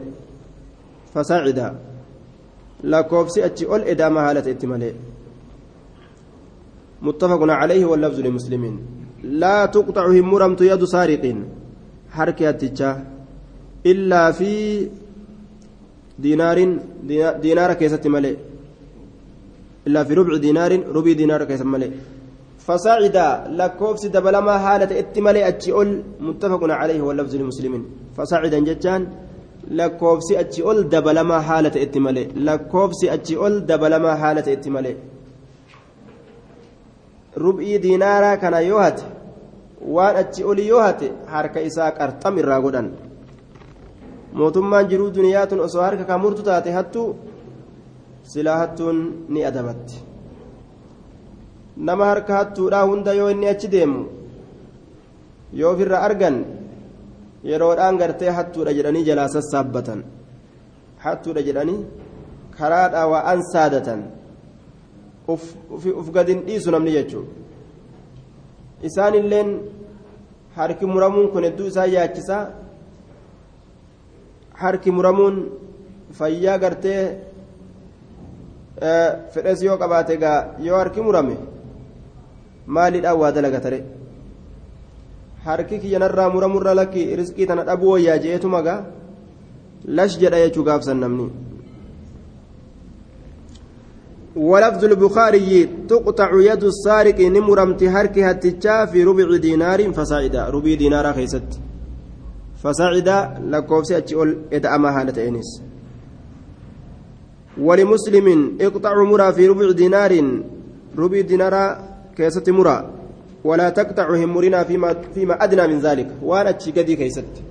فساعدا. 1.14 1.68
lakkoofsi 2.84 3.42
achi 3.42 3.66
ol 3.66 3.82
edaama 3.92 4.20
haala 4.24 4.42
ta'etti 4.42 4.66
malee 4.66 4.94
متفق 7.02 7.42
عليه 7.42 7.84
واللفظ 7.84 8.20
لمسلمين. 8.20 8.76
لا 9.22 9.66
تقطع 9.66 10.06
همرمت 10.06 10.60
يد 10.60 10.84
سارق 10.84 11.36
حركة 12.12 12.50
التجاه 12.50 12.96
إلا 13.86 14.32
في 14.32 14.88
دينار 16.18 16.58
دينار 17.42 17.72
كيسة 17.72 18.04
ملئ 18.06 18.34
إلا 19.86 20.04
في 20.04 20.14
ربع 20.14 20.36
دينار 20.36 20.72
ربع 20.96 21.12
دينار 21.12 21.44
كيسة 21.44 21.64
ملئ 21.64 21.90
فصعد 22.66 23.16
لكوفس 23.58 24.06
دبلما 24.06 24.58
حالة 24.58 24.90
اتمالي 25.00 25.48
أتشئل 25.48 26.02
متفق 26.20 26.62
عليه 26.80 27.00
واللفظ 27.00 27.34
للمسلمين 27.36 27.84
فصعد 28.16 28.54
جتان 28.68 29.02
achi 33.18 33.36
ol 33.36 33.60
dabalamaa 33.66 34.16
haala 34.16 34.42
ta'etti 34.42 34.70
malee 34.70 34.96
rub'ii 37.36 37.78
diinaaraa 37.78 38.36
kana 38.36 38.60
yoo 38.60 38.80
hate 38.80 39.04
waan 39.96 40.16
achi 40.16 40.44
oli 40.44 40.68
yoo 40.68 40.80
hate 40.80 41.12
harka 41.26 41.60
isaa 41.60 41.90
qarxam 41.98 42.38
irraa 42.38 42.60
godhan 42.60 42.90
mootummaan 44.38 44.88
jiruu 44.90 45.10
duniyaa 45.16 45.46
tun 45.50 45.60
osoo 45.66 45.82
harka 45.86 46.04
kan 46.10 46.20
murtu 46.24 46.42
taate 46.48 46.70
hattuu 46.78 47.08
silaa 48.32 48.58
hattuun 48.62 48.98
ni 49.32 49.40
adabatti 49.50 49.96
nama 51.86 52.04
harka 52.10 52.32
hattuudhaa 52.38 52.84
hunda 52.90 53.12
yoo 53.20 53.30
inni 53.34 53.48
achi 53.52 53.68
deemu 53.74 54.00
yoo 55.60 55.72
ofirra 55.72 55.98
argan 56.06 56.36
yeroodhaan 57.50 57.98
gartee 58.00 58.30
hattuudha 58.38 58.76
jedhanii 58.78 59.04
jalaa 59.08 59.28
sassaabbatan 59.36 60.00
hattuudha 61.04 61.42
jedhanii 61.48 61.80
karaadhaa 62.58 63.06
waa 63.12 63.24
an 63.32 63.40
saadatan 63.52 64.00
uf 66.00 66.08
gadin 66.16 66.40
dhiisu 66.48 66.70
namni 66.74 66.92
jechuudha 66.98 67.30
isaan 68.88 69.14
illeen 69.20 69.50
harki 70.58 70.86
muramuun 70.94 71.28
kun 71.32 71.44
hedduu 71.48 71.66
isaa 71.72 71.88
yaachisaa 71.96 72.42
harki 74.62 74.90
muramuun 74.96 75.36
fayyaa 76.18 76.58
gartee 76.64 77.02
fedhes 79.32 79.62
yoo 79.68 79.76
qabaate 79.82 80.14
gaa 80.24 80.38
yoo 80.66 80.78
harki 80.80 81.00
murame 81.06 81.36
maaliidhaan 82.76 83.20
waa 83.22 83.32
dalagatare 83.36 83.78
harki 85.46 85.76
kiyyanarraa 85.82 86.30
muramurra 86.34 86.74
lakki 86.80 87.02
riskii 87.20 87.46
tana 87.50 87.68
dhabuu 87.68 87.92
wayyaa 87.94 88.18
je'eetuma 88.24 88.60
gaa 88.68 88.80
lash 89.98 90.16
jedha 90.22 90.42
jechuu 90.44 90.64
gaafsan 90.70 91.00
namni 91.04 91.28
ولفظ 94.50 94.84
البخاري 94.84 95.68
تقطع 95.88 96.30
يد 96.50 96.64
السارق 96.64 97.18
نمرمت 97.20 97.82
هركي 97.94 98.24
هتجا 98.30 98.84
في 98.90 99.04
ربع 99.04 99.36
دينار 99.36 99.92
فصاعدا 99.92 100.42
ربع 100.54 100.74
دينار 100.74 101.12
خيست 101.12 101.48
فصاعدا 102.62 103.40
لكوفسي 103.52 103.96
أتشول 103.96 104.38
إدعما 104.52 105.00
هالة 105.00 105.28
إنس 105.28 105.62
ولمسلم 107.60 108.56
اقطع 108.60 109.02
مرا 109.02 109.30
في 109.30 109.48
ربع 109.48 109.70
دينار 109.70 110.12
ربع 110.98 111.20
دينار 111.20 111.54
كيست 112.16 112.50
مرا 112.50 112.90
ولا 113.44 113.68
تقطع 113.70 114.08
همرنا 114.24 114.64
فيما 114.64 114.94
فيما 115.14 115.44
أدنى 115.44 115.66
من 115.66 115.78
ذلك 115.80 116.08
وأنا 116.22 116.50
تشي 116.50 116.72
كيست 116.72 117.50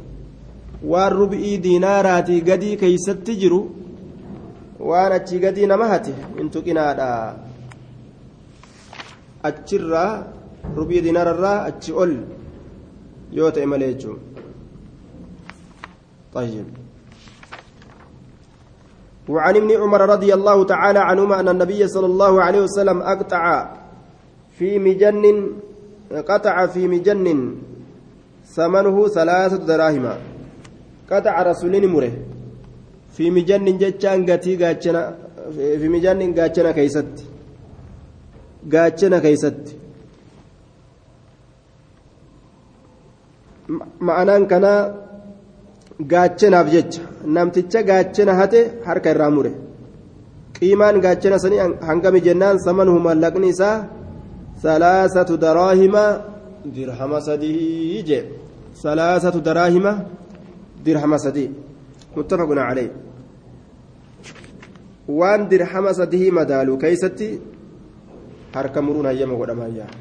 waan 0.83 1.11
rubi'ii 1.11 1.57
diinaaraatii 1.63 2.41
gadii 2.49 2.77
keeysatti 2.81 3.35
jiru 3.35 3.59
waan 4.89 5.11
achi 5.11 5.39
gadii 5.39 5.67
nama 5.71 5.87
hate 5.87 6.13
hin 6.37 6.49
tuqinaadha 6.53 7.07
achirraa 9.49 10.11
rubi'ii 10.77 11.01
diinaararraa 11.07 11.57
achi 11.71 11.91
ol 12.03 12.13
yoo 13.39 13.51
ta'e 13.57 13.65
malee 13.73 13.91
jechuun 13.93 14.28
طيب. 16.33 16.65
وعن 19.29 19.55
ابن 19.55 19.71
عمر 19.71 20.01
رضي 20.09 20.33
الله 20.33 20.57
تعالى 20.65 20.99
عنهما 20.99 21.39
أن 21.39 21.49
النبي 21.49 21.87
صلى 21.87 22.05
الله 22.05 22.33
عليه 22.43 22.61
وسلم 22.61 23.01
أقطع 23.01 23.45
في 24.57 24.79
مجن 24.79 25.23
قطع 26.11 26.65
في 26.65 26.87
مجن 26.87 27.55
ثمنه 28.45 29.07
ثلاثة 29.07 29.57
دراهم. 29.65 30.05
قطع 31.11 31.35
رسولين 31.41 31.85
مره 31.93 32.11
في 33.13 33.31
مجن 33.31 33.77
جتشان 33.77 34.25
قتي 34.29 34.53
قاتشنا 34.57 35.01
في 35.53 35.87
مجن 35.89 36.19
قاتشنا 36.37 36.71
كيست. 36.71 37.13
قاتشنا 38.73 39.19
كيست. 39.19 39.79
ma'anaan 44.01 44.49
kanaa 44.49 45.08
gaachanaaf 45.99 46.67
jecha 46.73 47.01
namticha 47.35 47.83
gaachana 47.89 48.33
hate 48.39 48.59
harka 48.87 49.11
irraa 49.13 49.31
mure 49.37 49.51
qiimaan 50.57 51.01
gaachana 51.05 51.39
sanii 51.43 51.59
hangami 51.89 52.21
jennaan 52.27 52.57
samanuhu 52.65 52.99
mallaqni 53.07 53.49
isaa 53.55 53.77
salaasatu 54.63 55.37
daraahima 55.45 56.03
dirhama 56.75 57.19
sadii 57.27 58.03
jee 58.09 58.23
salaasatu 58.83 59.39
daraahima 59.47 59.93
dirhama 60.85 61.17
sadii 61.25 61.49
muttafaqun 62.15 62.59
calee 62.67 62.89
waan 65.19 65.41
dirhama 65.51 65.91
sadii 65.99 66.31
madaalu 66.39 66.77
keeysatti 66.83 67.29
harka 68.55 68.79
muruun 68.81 69.05
hayyama 69.11 69.35
godhamayyaa 69.41 69.91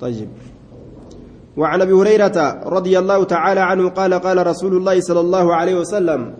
طيب 0.00 0.28
وعن 1.56 1.82
أبي 1.82 1.92
هريرة 1.92 2.60
رضي 2.66 2.98
الله 2.98 3.24
تعالى 3.24 3.60
عنه 3.60 3.88
قال 3.88 4.14
قال 4.14 4.46
رسول 4.46 4.76
الله 4.76 5.00
صلى 5.00 5.20
الله 5.20 5.54
عليه 5.54 5.74
وسلم 5.74 6.34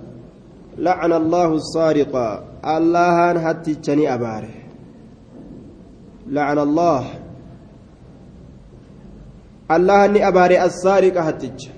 لعن 0.79 1.13
الله 1.13 1.55
السارق 1.55 2.17
الله 2.65 3.31
هتجني 3.31 4.15
أباره. 4.15 4.55
لعن 6.29 6.59
الله. 6.59 7.05
الله 9.71 10.05
اني 10.05 10.29
اباري 10.29 10.65
السارق 10.65 11.17
هتج 11.19 11.69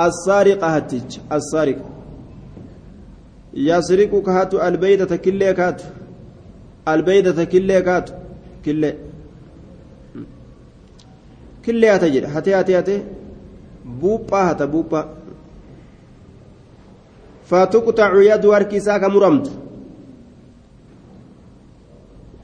السارق 0.00 0.64
هتج 0.64 1.18
السارق 1.32 1.78
يسرق 3.54 4.22
كهات 4.22 4.54
البيدة 4.54 5.16
كله 5.16 5.52
كات 5.52 5.82
البيدة 6.88 7.44
كله 7.44 7.80
كات 7.80 8.10
كله. 8.64 9.07
Killee 11.68 11.90
hate 11.94 12.10
jedha 12.16 12.28
hatee 12.34 12.54
hatee 12.58 12.76
hatee 12.80 12.98
buuphaa 14.02 14.44
hata 14.50 14.66
buuphaa 14.74 15.04
fatuqxacu 17.50 18.20
yadu 18.30 18.48
harki 18.56 18.76
isaa 18.82 18.98
ka 19.02 19.08
muramtu 19.14 19.50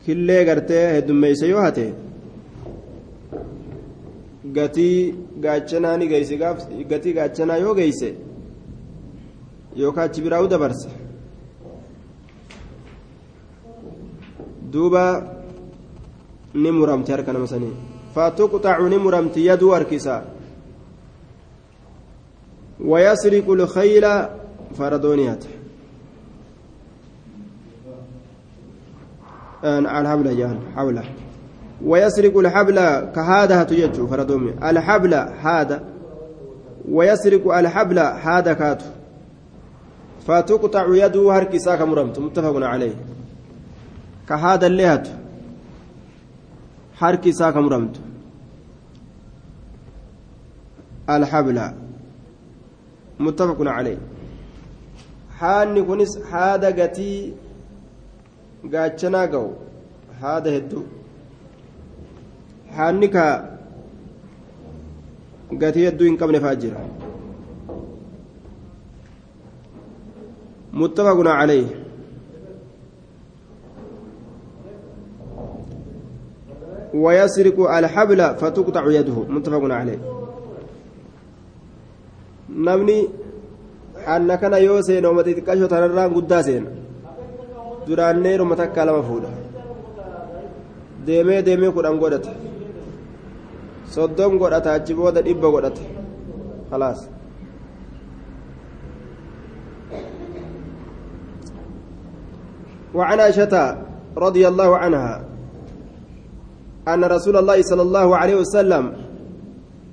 killee 0.07 0.43
gartee 0.49 0.83
heddummeeyse 0.97 1.47
yoo 1.53 1.63
hate 1.67 1.87
gatii 4.59 4.97
gaachanaa 5.47 5.97
ni 6.03 6.07
geeyse 6.13 6.37
gatii 6.93 7.13
gaachanaa 7.19 7.57
yoo 7.65 7.75
geeyse 7.81 8.09
yookaan 9.83 10.09
achi 10.11 10.21
biraa'u 10.27 10.49
dabarse 10.55 10.89
duuba 14.73 15.03
ni 16.63 16.71
muramte 16.79 17.11
harka 17.15 17.33
nama 17.33 17.47
sanii 17.55 17.75
فتقطع 18.15 18.81
نمرمت 18.81 19.37
يد 19.37 19.63
وركسا 19.63 20.25
ويسرق 22.81 23.51
الخيل 23.51 24.07
فردونيات. 24.79 25.45
الحبل 29.65 30.37
جهل 30.37 30.59
حوله 30.77 31.05
ويسرق 31.85 32.39
الحبل 32.39 32.77
كهذا 33.15 33.63
تجج 33.63 34.07
فردومي. 34.07 34.51
الحبل 34.51 35.15
هذا. 35.15 35.85
ويسرق 36.89 37.55
الحبل 37.55 37.99
هذا 37.99 38.53
كاتو 38.53 38.85
فتقطع 40.27 40.87
يده 40.89 41.33
هركسا 41.33 41.77
كمرمت. 41.77 42.19
متفق 42.19 42.57
عليه. 42.57 42.95
كهذا 44.29 44.67
اللي 44.67 45.03
harki 47.05 47.29
isaa 47.35 47.53
ka 47.55 47.61
muramtu 47.67 48.01
alhabla 51.17 51.67
muttafaqun 53.27 53.69
caleyh 53.77 53.99
haanni 55.41 55.81
kunis 55.89 56.13
haada 56.33 56.71
gatii 56.81 57.19
gaachanaa 58.75 59.27
ga'u 59.35 59.49
haada 60.21 60.51
hedduu 60.57 60.85
haanni 62.77 63.09
ka 63.17 63.25
gatii 65.65 65.87
hedduu 65.89 66.07
hin 66.11 66.21
qabne 66.23 66.41
faa 66.47 66.55
jira 66.67 66.85
muttafaqun 70.83 71.29
caleyh 71.39 71.67
ويسرق 76.95 77.71
الحبل 77.71 78.21
فتقطع 78.35 78.85
يده 78.87 79.17
متفق 79.29 79.63
عليه 79.65 79.99
yoo 84.67 84.83
seena 84.83 85.11
ummata 85.11 85.31
xiqqashoo 85.37 85.69
tanarraan 85.69 86.13
guddaa 86.17 86.43
seena 86.43 86.71
duraannee 87.87 88.37
ruma 88.37 88.57
takkaa 88.61 88.85
lama 88.89 89.03
fuudha 89.09 89.31
deemee 91.07 91.41
deemee 91.47 91.73
kudhan 91.77 91.99
godhata 92.03 92.33
soddom 93.95 94.39
godhata 94.43 94.77
achi 94.77 94.95
booda 94.99 95.25
dhibba 95.27 95.49
godhata 95.55 95.83
khalaas 96.71 97.01
وعن 102.95 103.21
عائشة 103.21 103.55
رضي 104.17 104.49
الله 104.49 104.71
عنها 104.77 105.34
أن 106.89 107.05
رسول 107.05 107.37
الله 107.37 107.63
صلى 107.63 107.83
الله 107.83 108.17
عليه 108.17 108.35
وسلم 108.35 108.93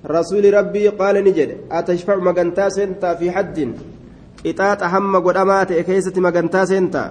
رسول 0.05 0.53
ربي 0.53 0.87
قال 0.87 1.15
نجد 1.23 1.57
أتشفع 1.71 2.15
مقنتا 2.15 2.69
سنتا 2.69 3.15
في 3.15 3.31
حد؟ 3.31 3.57
إطاعت 4.45 4.83
هم 4.83 5.15
قدامات 5.27 5.71
إكيسة 5.71 6.21
مقنتا 6.21 6.65
سنتا. 6.65 7.05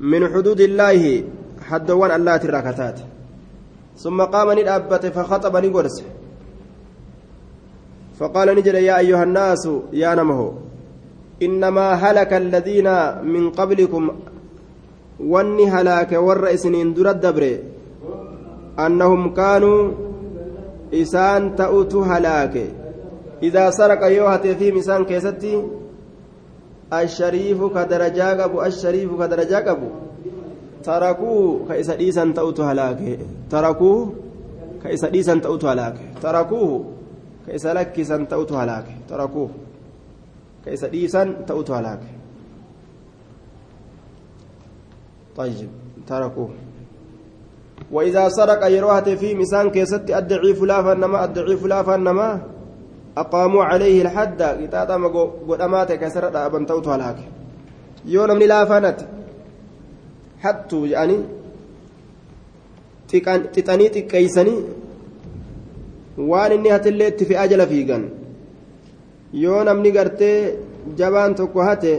من 0.00 0.22
حدود 0.32 0.60
الله 0.60 1.24
حدوان 1.68 2.10
الله 2.10 2.36
الركتات 2.36 2.98
ثم 3.96 4.22
قام 4.22 4.58
ندابت 4.58 5.06
فخطب 5.06 5.56
نقرس. 5.56 6.02
فقال 8.18 8.48
نجد 8.56 8.74
يا 8.74 8.98
أيها 8.98 9.22
الناس 9.22 9.68
يا 9.92 10.14
نمه 10.14 10.54
إنما 11.42 11.92
هلك 11.92 12.32
الذين 12.32 12.88
من 13.24 13.50
قبلكم 13.50 14.10
wanni 15.20 15.66
halaake 15.66 16.16
warra 16.16 16.50
isiniin 16.56 16.94
dura 16.94 17.14
dabre 17.14 17.52
annahum 18.76 19.32
kaanuu 19.34 19.80
isaan 20.92 21.54
ta'utu 21.56 22.02
halaake 22.10 22.66
idaa 23.40 23.70
saraqa 23.78 24.08
yoo 24.08 24.28
hatee 24.28 24.54
fiim 24.54 24.76
isaan 24.82 25.06
keessatti 25.06 25.52
ashariifu 26.90 27.70
ka 27.70 27.84
darajaa 27.90 28.36
qabu 28.40 28.60
ashariifu 28.68 29.18
ka 29.18 29.30
darajaa 29.30 29.62
qabu 29.68 29.88
tarakuu 30.82 31.66
ka 31.68 31.74
isa 31.82 31.96
dhiisan 32.00 32.34
ta'utu 32.34 32.62
halaake 32.62 33.18
tarakuu 33.50 33.98
ka 34.82 34.88
isa 34.94 35.10
dhiisan 35.10 35.40
ta'utu 35.40 35.66
halaake 35.66 36.04
tarakuu 36.22 36.70
ka 37.46 37.50
isa 37.58 37.74
lakkisan 37.74 38.26
ta'utu 38.30 38.54
halaake 38.54 38.94
tarakuu 39.10 39.50
ka 40.64 40.70
isa 40.70 40.86
dhiisan 40.94 41.44
ta'utu 41.50 41.72
halaake 41.74 42.17
طيب 45.38 45.70
تركوه. 46.08 46.50
وإذا 47.92 48.28
سرق 48.28 48.62
يروهت 48.66 49.08
في 49.08 49.34
مسان 49.34 49.70
كيست 49.70 50.10
الضعيف 50.10 50.62
لا 50.62 50.82
فنما 50.82 51.24
الضعيف 51.24 51.66
لا 51.66 51.82
فنما 51.82 52.28
أقاموا 53.16 53.64
عليه 53.64 54.02
الحد. 54.02 54.42
قطاطا 54.42 54.96
قدامات 55.48 55.92
كسرت 55.92 56.36
أبن 56.36 56.66
توتو 56.66 56.90
هلاك. 56.90 57.18
يوم 58.04 58.30
من 58.30 58.46
لا 58.52 58.64
فنت 58.64 59.00
يعني 60.94 61.16
تطني 63.54 63.88
تكيسني 63.88 64.56
waan 66.18 66.52
inni 66.52 66.70
hatillee 66.74 67.08
itti 67.12 67.26
fe'aa 67.30 67.46
jala 67.50 67.66
fiigan 67.72 68.04
yoo 69.42 69.60
namni 69.68 69.90
gartee 69.96 70.38
jabaan 71.00 71.34
tokko 71.40 71.66
hate 71.68 71.92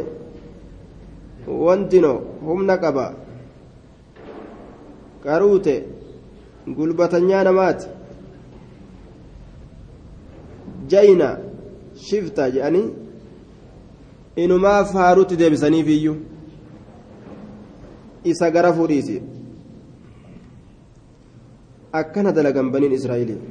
wantino 1.65 2.11
humna 2.47 2.75
qaruute 5.23 5.75
gulbatanyaa 6.77 7.43
namaati 7.49 7.87
jayna 10.91 11.29
shifta 12.07 12.49
jedhanii 12.55 12.87
inumaaf 14.43 14.93
haaruutti 14.99 15.39
deebisaniif 15.41 15.87
iyyuu 15.95 16.17
isa 18.31 18.51
gara 18.51 18.73
fuudhiisi 18.73 19.21
akkana 22.01 22.31
dalagan 22.37 22.71
baniin 22.71 22.97
israa'ilii 22.99 23.41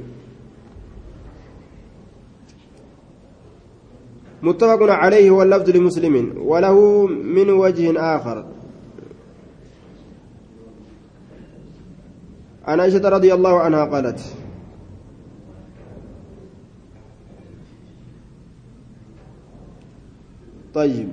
متفق 4.47 4.81
عليه 5.03 5.31
واللفظ 5.31 5.69
لمسلم 5.69 6.15
وله 6.49 7.07
من 7.07 7.49
وجه 7.49 7.85
آخر 8.15 8.37
عن 12.67 12.79
عائشة 12.79 13.09
رضي 13.09 13.33
الله 13.33 13.59
عنها 13.59 13.85
قالت 13.85 14.19
طيب. 20.73 21.09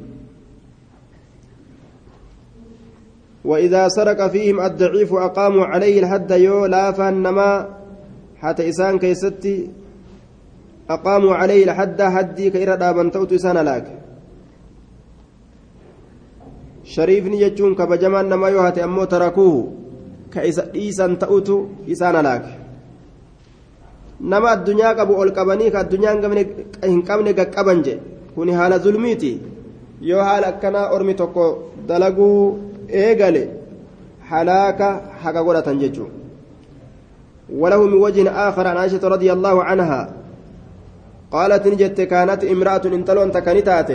وإذا 3.44 3.88
سرق 3.88 4.26
فيهم 4.26 4.60
الضعيف 4.60 5.14
أقاموا 5.14 5.64
عليه 5.66 6.00
الحد 6.00 6.30
يو 6.30 6.66
لا 6.66 6.92
فانما 6.92 7.68
حتى 8.36 8.68
إسان 8.68 8.98
كيستي 8.98 9.70
أقاموا 10.90 11.34
عليه 11.34 11.64
الحد 11.64 12.02
حدي 12.02 12.50
كإرى 12.50 12.76
دابن 12.76 13.10
توت 13.10 13.32
إسان 13.32 13.58
لاك 13.58 13.86
شريفني 16.84 17.40
يجون 17.40 17.74
كبجمان 17.74 18.28
نما 18.28 18.48
يوهاتي 18.48 18.84
أمو 18.84 19.04
تركوه. 19.04 19.85
كإسا 20.32 20.70
إيسان 20.74 21.18
تأوتو 21.18 21.66
إسان 21.92 22.16
لاك 22.24 22.44
nama 24.20 24.48
addunyaa 24.56 24.96
qabu 24.96 25.12
ol 25.20 25.30
qabanii 25.36 25.70
ka 25.70 25.84
addunyaan 25.84 26.24
hin 26.90 27.02
qabne 27.08 27.36
qaqqaban 27.36 27.82
je 27.84 27.94
kuni 28.34 28.52
haala 28.58 28.78
zulmiiti 28.80 29.32
yoo 30.00 30.22
haala 30.28 30.46
akkanaa 30.52 30.90
ormi 30.96 31.14
tokko 31.20 31.44
dalaguu 31.88 32.40
eegale 32.88 33.42
halaaka 34.30 34.88
haga 35.22 35.44
godhatan 35.44 35.80
jechuun 35.82 36.16
وله 37.50 37.86
من 37.86 37.94
وجه 37.94 38.30
آخر 38.48 38.66
عن 38.66 38.76
عائشة 38.76 39.08
رضي 39.08 39.32
الله 39.32 39.64
عنها 39.64 40.12
قالت 41.30 41.66
نجت 41.66 42.00
كانت 42.00 42.44
امرأة 42.44 42.84
انتلون 42.86 43.32
تكنتات 43.32 43.90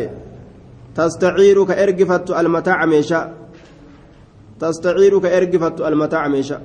تستعير 0.95 1.57
كإرقفت 1.65 2.31
المتاع 2.31 2.85
ميشا 2.85 3.33
تستعير 4.61 5.13
كإرقفت 5.19 5.81
المتاع 5.89 6.23
ميشا 6.27 6.57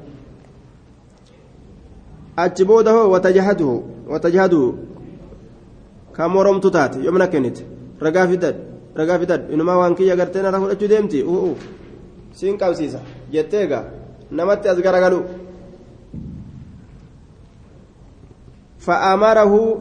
أجبوده 2.39 2.97
وتجهده 3.13 3.71
وتجهده. 4.13 4.65
كمرم 6.17 6.59
تتات 6.65 6.93
يومنا 7.07 7.27
كنت 7.33 7.59
رقافدت 8.03 8.57
رقافدت 9.01 9.43
إنما 9.53 9.75
وانكي 9.81 10.05
يقرتين 10.13 10.47
رفض 10.55 10.71
أجو 10.71 10.87
ديمتي. 10.87 11.21
أوه 11.23 11.55
siin 12.37 12.61
qabsiisa 12.61 13.01
jettee 13.33 13.65
egaa 13.65 13.85
namatti 14.31 14.69
as 14.69 14.79
garagalu 14.85 15.21
فأمره 18.87 19.81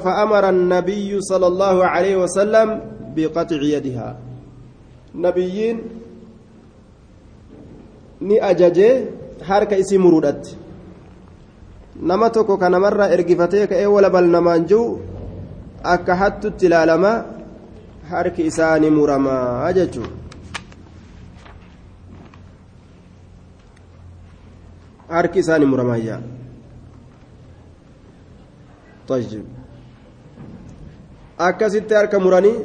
فأمر 0.00 0.44
النبي 0.48 1.20
صلى 1.20 1.46
الله 1.46 1.76
عليه 1.84 2.16
وسلم 2.16 2.68
بقطع 3.16 3.60
يدها. 3.62 4.08
نبيين 5.14 5.76
ni 8.20 8.40
ajaje 8.50 8.88
harka 9.48 9.76
isii 9.76 9.98
muruudhatti 9.98 10.56
nama 12.10 12.30
tokko 12.30 12.56
ka 12.56 12.68
namarraa 12.68 13.10
ergifatee 13.16 13.66
ka'ee 13.70 13.86
wala 13.94 14.10
bal 14.10 14.28
namaan 14.36 14.66
jiru 14.70 15.00
akka 15.94 16.14
hattutti 16.22 16.66
ilaalama 16.66 17.12
harki 18.10 18.42
isaa 18.50 18.78
ni 18.78 18.90
muramaa 18.90 19.72
jechuudha 19.78 20.26
harki 25.14 25.38
isaanii 25.44 25.66
muramayyaa 25.74 26.20
طيب 29.08 29.44
akkasitti 31.48 31.94
harka 31.94 32.18
muranii 32.24 32.56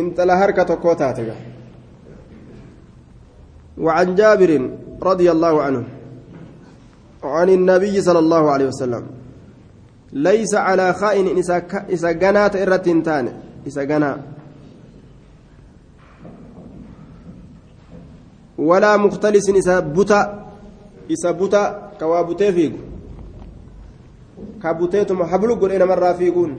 intala 0.00 0.36
harka 0.42 0.64
tokkoo 0.70 0.94
taate 1.00 1.22
وعن 3.80 4.14
جابر 4.14 4.70
رضي 5.02 5.30
الله 5.30 5.62
عنه 5.62 5.82
عن 7.22 7.48
النبي 7.48 8.00
صلى 8.00 8.18
الله 8.18 8.50
عليه 8.50 8.66
وسلم. 8.66 9.04
ليس 10.12 10.54
على 10.54 10.92
خائن 10.92 11.26
إذا 11.90 12.12
جنات 12.12 12.56
إرتين 12.56 13.02
إذا 13.66 13.82
جنا 13.84 14.12
ولا 18.58 18.96
مختلس 18.96 19.48
إذا 19.48 19.80
بتا 19.80 20.20
إذا 21.10 21.30
بتا 21.30 21.92
كوا 22.00 22.22
بتي 22.22 22.52
فيك 22.52 22.74
كبتيتم 24.62 25.24
حبلو 25.24 25.54
قل 25.54 25.72
إنما 25.72 25.94
الرافيقون 25.94 26.50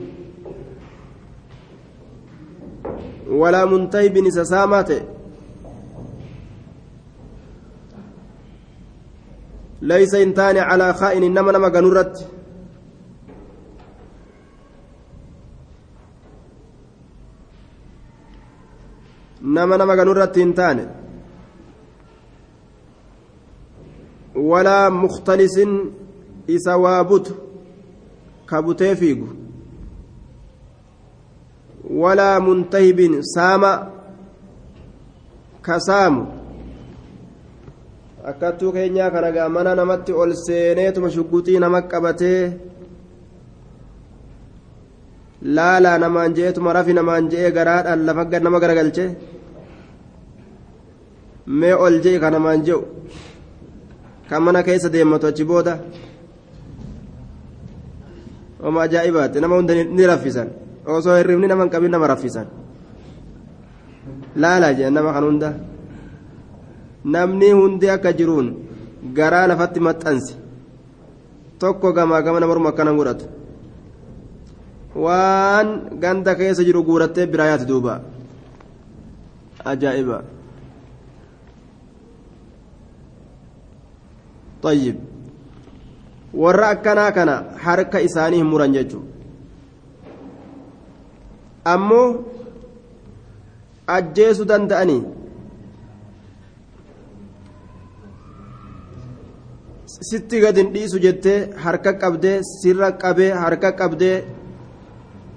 ولا 3.30 3.64
منتهب 3.64 4.16
إذا 4.16 4.44
سامات 4.44 4.90
ليس 9.82 10.14
إنتان 10.14 10.56
على 10.58 10.94
خائن 10.94 11.22
إنما 11.22 11.52
نما 11.52 11.68
قنرت 11.68 12.28
نما 19.42 19.76
نما 19.76 19.92
قنرت 19.92 20.38
إنتان. 20.38 20.90
ولا 24.36 24.88
مختلس 24.88 25.58
إسا 26.50 26.74
وابت 26.74 27.34
كبتي 28.48 29.24
ولا 31.90 32.38
منتهب 32.38 33.20
ساما 33.22 33.90
كسامو. 35.64 36.39
Akkattuu 38.24 38.72
keenyaa 38.72 39.10
kana 39.10 39.30
gaa 39.32 39.48
mana 39.48 39.74
namatti 39.74 40.12
ol 40.12 40.32
seeneetuma 40.44 41.10
shugguxii 41.10 41.58
nama 41.58 41.82
qabatee 41.82 42.42
laalaa 45.56 45.98
namaan 45.98 46.34
je'eetuma 46.36 46.72
rafi 46.76 46.92
namaan 46.92 47.30
je'ee 47.30 47.50
garaadhaan 47.56 48.06
lafa 48.06 48.40
nama 48.40 48.60
garagalche 48.60 49.04
mee 51.46 51.74
ol 51.74 52.00
je'e 52.04 52.18
ka 52.20 52.30
namaan 52.30 52.62
je'u. 52.66 52.84
Kan 54.28 54.42
mana 54.42 54.62
keessa 54.62 54.88
deemmatu 54.92 55.26
achi 55.26 55.44
booda 55.44 55.78
oma 58.62 58.82
ajaa'ibaati 58.82 59.40
nama 59.40 59.56
hunda 59.56 59.74
ni 59.74 60.06
raffisan. 60.06 60.48
Osoo 60.86 61.16
hirribni 61.16 61.46
nama 61.48 61.62
hin 61.64 61.70
qabin 61.72 61.90
nama 61.90 62.06
raffisan. 62.06 62.46
Laalaa 64.36 64.72
jedhan 64.76 64.94
nama 64.94 65.12
kan 65.12 65.24
hunda 65.24 65.48
namni 67.04 67.52
hundi 67.52 67.90
akka 67.90 68.12
jiruun 68.12 68.48
garaa 69.18 69.46
lafatti 69.50 69.80
maxxansi 69.80 70.34
tokko 71.58 71.92
gamaa 71.92 72.22
gama 72.22 72.40
nama 72.40 72.68
akkanan 72.72 72.96
godhatu 72.96 73.24
waan 75.04 75.68
ganda 76.02 76.34
keessa 76.34 76.64
jiru 76.64 76.82
guurattee 76.88 77.26
biraa 77.26 77.46
yaati 77.52 77.66
duuba 77.72 78.00
ajaa'iba 79.64 80.18
طيب 84.62 84.96
warra 86.34 86.68
akkanaa 86.74 87.12
kana 87.12 87.34
harka 87.64 88.00
isaanii 88.06 88.36
hin 88.38 88.46
muran 88.46 88.72
jechuun 88.76 89.06
ammoo 91.72 92.08
ajjeesuu 93.96 94.46
danda'anii 94.50 95.00
sitti 100.08 100.40
gadi 100.40 100.60
hin 100.62 100.72
dhiisu 100.74 100.98
jettee 101.04 101.38
harka 101.64 101.92
qabdee 102.02 102.36
sirra 102.58 102.88
qabee 103.02 103.32
harka 103.42 103.70
qabdee 103.80 104.16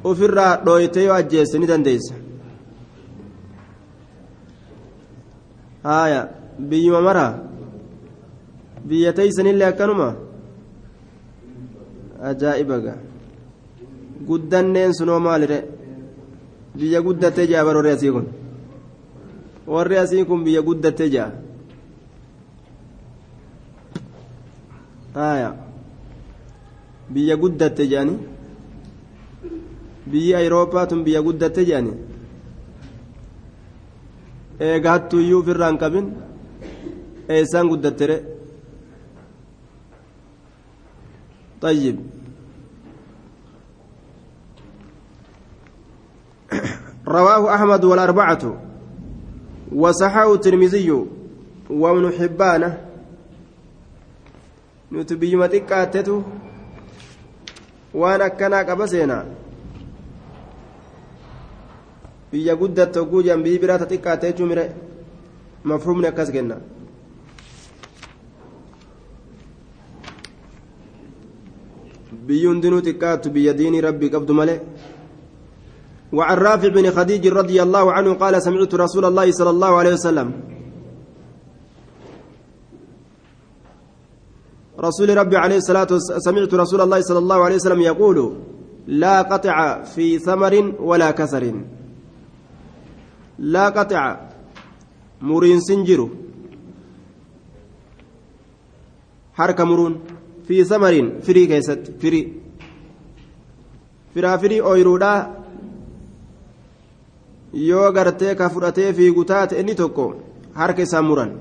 ofirraa 0.10 0.54
dhooytee 0.66 1.04
yoo 1.08 1.16
ajjeesse 1.22 1.58
ni 1.60 1.68
dandeessa 1.72 2.16
haaya 5.88 6.22
biyyuma 6.70 7.02
maraa 7.08 7.34
biyya 8.88 9.12
teeysanillee 9.18 9.68
akkanuma 9.72 10.10
ajaa'ibaga 12.30 12.94
guddanneen 14.28 14.94
sunoo 15.00 15.20
maalire 15.28 15.60
biyya 16.80 17.00
guddattee 17.08 17.48
jaa 17.52 17.66
bara 17.68 17.78
warri 17.80 17.92
asii 17.96 18.12
kun 18.16 18.28
warri 19.74 19.98
asii 20.04 20.26
kun 20.30 20.44
biyya 20.46 20.62
guddattee 20.68 21.10
jaa 21.16 21.30
haya 25.15 25.51
biyya 27.11 27.37
guddatte 27.43 27.87
jaani 27.93 28.15
biyyi 30.11 30.33
ayirooppaa 30.41 30.87
tun 30.87 31.05
biyya 31.05 31.23
guddatte 31.29 31.65
jaani 31.71 31.93
eega 34.71 34.91
hattuuyyuu 34.97 35.41
ofirraa 35.43 35.71
hin 35.71 35.81
qabin 35.85 36.07
eessaan 37.37 37.69
guddattere 37.75 38.19
طيب 41.61 41.97
رواه 47.09 47.55
أحمد 47.55 47.85
والأربعة 47.85 48.61
وصححه 49.73 50.35
الترمذي 50.35 51.05
وابن 51.71 52.13
حبان 52.13 52.79
نتبي 54.94 55.36
متكاتته 55.36 56.24
وانا 57.94 58.28
كنا 58.28 58.60
قبسينا 58.70 59.20
biyya 62.34 62.56
guddatte 62.58 62.98
oguu 63.00 63.22
jambii 63.22 63.60
biraa 63.62 63.78
ta 63.78 63.86
xiqqaate 63.86 64.26
jechuu 64.28 64.46
mire 64.50 64.64
mafhumni 65.70 66.08
akkas 66.10 66.30
kenna 66.34 66.56
biyyi 72.28 72.48
hundinuu 72.50 72.82
xiqqaattu 72.88 73.30
biyya 73.36 73.54
diinii 73.60 73.86
rabbii 73.88 74.14
qabdu 74.16 74.34
malee 74.34 74.60
وعن 76.14 76.38
رافع 76.38 76.68
بن 76.68 76.86
خديج 76.92 77.28
رضي 77.28 77.58
الله 77.62 77.86
عنه 77.92 78.14
قال 78.14 78.42
سمعت 78.42 78.70
رسول 78.76 79.06
الله 79.06 79.32
صلى 79.32 79.50
الله 79.50 79.72
عليه 79.80 79.94
وسلم 79.94 80.28
رسول 84.88 85.10
ربي 85.18 85.38
عليه 85.38 85.58
الصلاة 85.64 85.90
والسلام 85.92 86.20
سمعت 86.28 86.54
رسول 86.54 86.82
الله 86.82 87.00
صلى 87.02 87.20
الله 87.24 87.40
عليه 87.46 87.56
وسلم 87.56 87.82
يقول 87.82 88.18
لا 88.88 89.22
قطع 89.22 89.84
في 89.84 90.20
ثمر 90.20 90.54
ولا 90.80 91.12
كسر. 91.12 91.44
لا 93.40 93.66
قطع 93.70 94.04
مرين 95.22 95.60
سنجر. 95.68 96.10
حركة 99.34 99.64
مرون 99.64 99.94
في 100.48 100.64
ثمر 100.64 100.94
فري 101.26 101.46
كيست 101.46 101.82
فري. 102.02 102.44
firaa 104.14 104.38
firii 104.38 104.62
ooyiruudha 104.70 105.12
yoo 107.70 107.88
gartee 107.96 108.36
ka 108.40 108.50
fudhatee 108.56 108.94
fiigu 108.98 109.24
taate 109.32 109.60
inni 109.62 109.76
tokko 109.80 110.06
harka 110.60 110.86
isaa 110.86 111.02
muran 111.08 111.32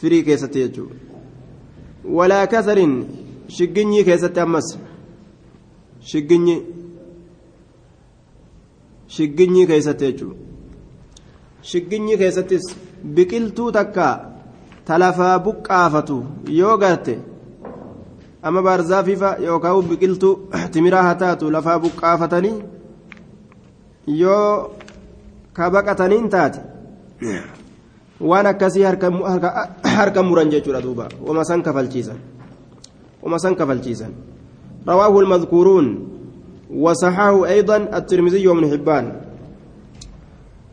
firii 0.00 0.22
keessatti 0.28 0.62
jechuudha 0.64 1.07
walaa 2.16 2.46
kasarin 2.46 2.94
shigginyii 3.48 4.04
keessatti 4.04 4.40
ammas. 4.40 4.78
Shigginyi. 6.00 6.56
Shigginyii 9.08 9.66
keessatti 9.66 10.04
jechuudha 10.12 10.48
shigginyii 11.62 12.18
keessattis 12.18 12.66
biqiltuu 13.14 13.72
takka 13.72 14.06
talafaa 14.84 15.38
buqqaafatu 15.46 16.16
yoo 16.60 16.76
garte 16.82 17.14
amma 18.42 18.62
baarzaafiifa 18.68 19.36
yookaan 19.46 19.88
biqiltuu 19.90 20.34
timiraa 20.72 21.02
haa 21.08 21.20
taatu 21.24 21.52
lafaa 21.56 21.78
buqqaafatanii 21.84 22.56
yoo 24.22 24.50
ka 25.52 25.70
baqataniin 25.76 26.28
taate 26.36 26.60
waan 28.20 28.46
akkasii 28.46 28.82
harka 28.82 30.22
muran 30.22 30.50
jechuudha 30.50 30.80
duuba. 30.82 31.08
Wama 31.26 31.44
san 31.44 31.62
kafalchiisan. 31.62 32.18
Wama 33.22 33.38
san 33.38 33.54
kafalchiisan. 33.54 34.12
رواه 34.88 35.20
المذكورون 35.20 36.08
وصححه 36.74 37.46
أيضا 37.46 37.76
الترمذي 37.76 38.48
وابن 38.48 38.70
حبان 38.72 39.20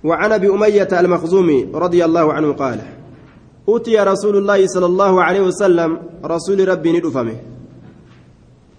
وعن 0.03 0.31
أبي 0.31 0.47
أمية 0.49 0.87
المخزومي 0.99 1.63
رضي 1.73 2.05
الله 2.05 2.33
عنه 2.33 2.53
قال 2.53 2.79
أتي 3.69 3.97
رسول 3.99 4.37
الله 4.37 4.67
صلى 4.67 4.85
الله 4.85 5.23
عليه 5.23 5.41
وسلم 5.41 5.99
رسول 6.25 6.67
ربي 6.67 6.91
ندفمه 6.99 7.37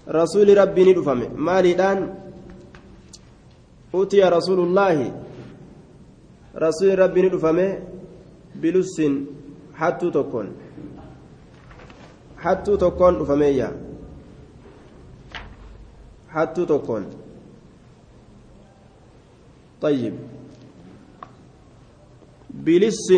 رسول 0.08 0.58
ربي 0.58 0.92
ندفمه 0.92 1.28
مالي 1.36 1.72
الآن 1.74 2.14
أتي 3.94 4.22
رسول 4.22 4.58
الله 4.60 5.12
رسول 6.58 6.98
ربي 6.98 7.22
ندفمه 7.22 7.78
بلس 8.62 8.96
حتى 9.74 10.10
تكون 10.10 10.46
حتى 12.38 12.76
تكون 12.76 13.18
دفمية 13.18 13.68
حتى 16.28 16.66
تكون 16.66 17.02
طيب 19.80 20.14
بلس 22.50 23.08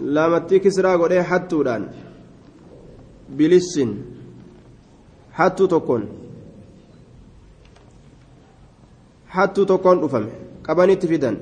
lamatti 0.00 0.60
kisraa 0.60 0.96
godhee 1.00 1.22
hattuudhaan 1.30 1.84
bilissin 3.36 3.92
hattuu 5.38 5.68
tokkoon 5.68 6.04
hattuu 9.36 9.66
tokkoon 9.70 10.00
dhufame 10.02 10.30
qabanitti 10.66 11.08
fidan 11.12 11.38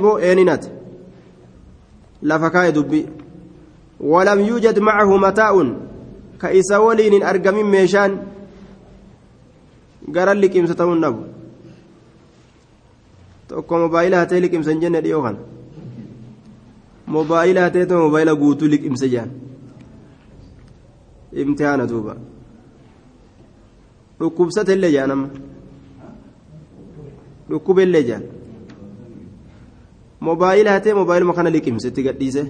boo 0.00 0.18
eeninate 0.18 0.68
lafa 2.22 2.50
kaa'e 2.50 2.72
dubbi 2.72 3.06
walam 4.00 4.40
yuujad 4.48 4.78
macahu 4.88 5.18
mataa'un 5.26 5.68
ka 6.38 6.52
isa 6.52 6.80
waliin 6.80 7.12
hin 7.18 7.22
argamin 7.32 7.66
meeshaan 7.76 8.18
garan 10.18 10.38
liqimsa 10.40 10.74
ta'uun 10.74 11.00
dhabu 11.04 11.22
tokko 13.48 13.78
mobaayila 13.84 14.18
hatee 14.24 14.40
liqimsa 14.40 14.70
hin 14.72 14.80
jenne 14.86 15.00
dhiyoo 15.04 15.22
kana 15.22 15.38
mobaayila 17.16 17.60
hatee 17.68 17.86
ta'u 17.90 18.00
mobaayila 18.06 18.34
guutuu 18.44 18.68
liqimse 18.76 19.08
jaan 19.16 19.30
imtihaana 21.42 21.86
duuba 21.90 22.14
dhukkubsate 24.20 24.72
illee 24.76 24.92
jaan 24.96 25.10
amma 25.14 25.28
dhukkube 27.50 27.82
illee 27.86 28.04
jaan 28.08 28.24
mobaayila 30.20 30.70
hatee 30.76 30.94
mobaayiluma 31.00 31.34
kana 31.38 31.50
liqimse 31.56 31.88
itti 31.92 32.02
gadhiise 32.08 32.42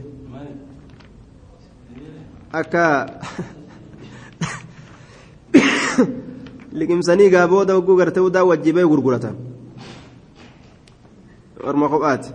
akka 2.61 2.85
liqimsanii 6.79 7.31
gaa 7.35 7.47
booda 7.53 7.75
hogguu 7.79 7.97
gartee 8.01 8.23
udaa 8.29 8.45
wajjibee 8.51 8.87
gurguratan 8.93 9.35
orma 11.69 11.89
kophaati 11.89 12.31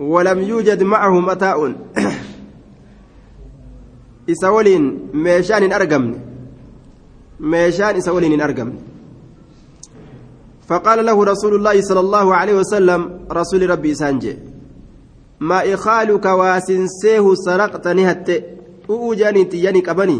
ولم 0.00 0.38
يوجد 0.42 0.82
معه 0.82 1.20
متاع 1.20 1.72
isa 4.34 4.52
waliin 4.56 4.84
meeshaan 5.24 5.62
hin 5.62 5.72
argamne 5.78 6.16
meeshaan 7.52 7.96
isa 7.96 8.12
waliin 8.14 8.32
hin 8.36 8.46
argamne 8.48 8.78
فقال 10.70 11.06
له 11.06 11.18
رسول 11.24 11.54
الله 11.54 11.76
صلى 11.82 12.00
الله 12.00 12.26
عليه 12.34 12.54
وسلم 12.62 13.00
رسول 13.32 13.70
ربي 13.70 13.94
سانجي 13.94 14.36
ما 15.40 15.74
إخالك 15.74 16.24
واسنسيه 16.24 17.34
سرقتني 17.34 18.02
هت 18.10 18.28
أوجاني 18.90 19.44
تياني 19.44 19.80
كبني 19.80 20.18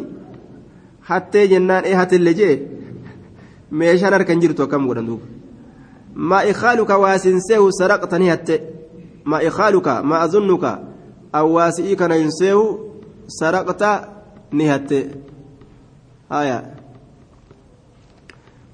hattee 1.10 1.46
jennaan 1.48 1.84
ee 1.84 1.94
hatillee 1.94 2.34
jee 2.40 2.54
meeshaan 3.70 4.12
harkan 4.14 4.40
jirtu 4.42 4.62
akkam 4.62 4.86
godhan 4.88 5.06
duuba 5.06 5.26
maa 6.14 6.42
ikaaluka 6.52 6.98
waasinseehu 7.04 7.66
saraqtanii 7.78 8.30
hatte 8.32 8.56
maa 9.24 9.40
ikaaluka 9.48 10.02
maa 10.02 10.20
azunnuka 10.26 10.70
awwaasi'ii 11.40 11.96
kana 11.96 12.14
hinseehu 12.22 12.64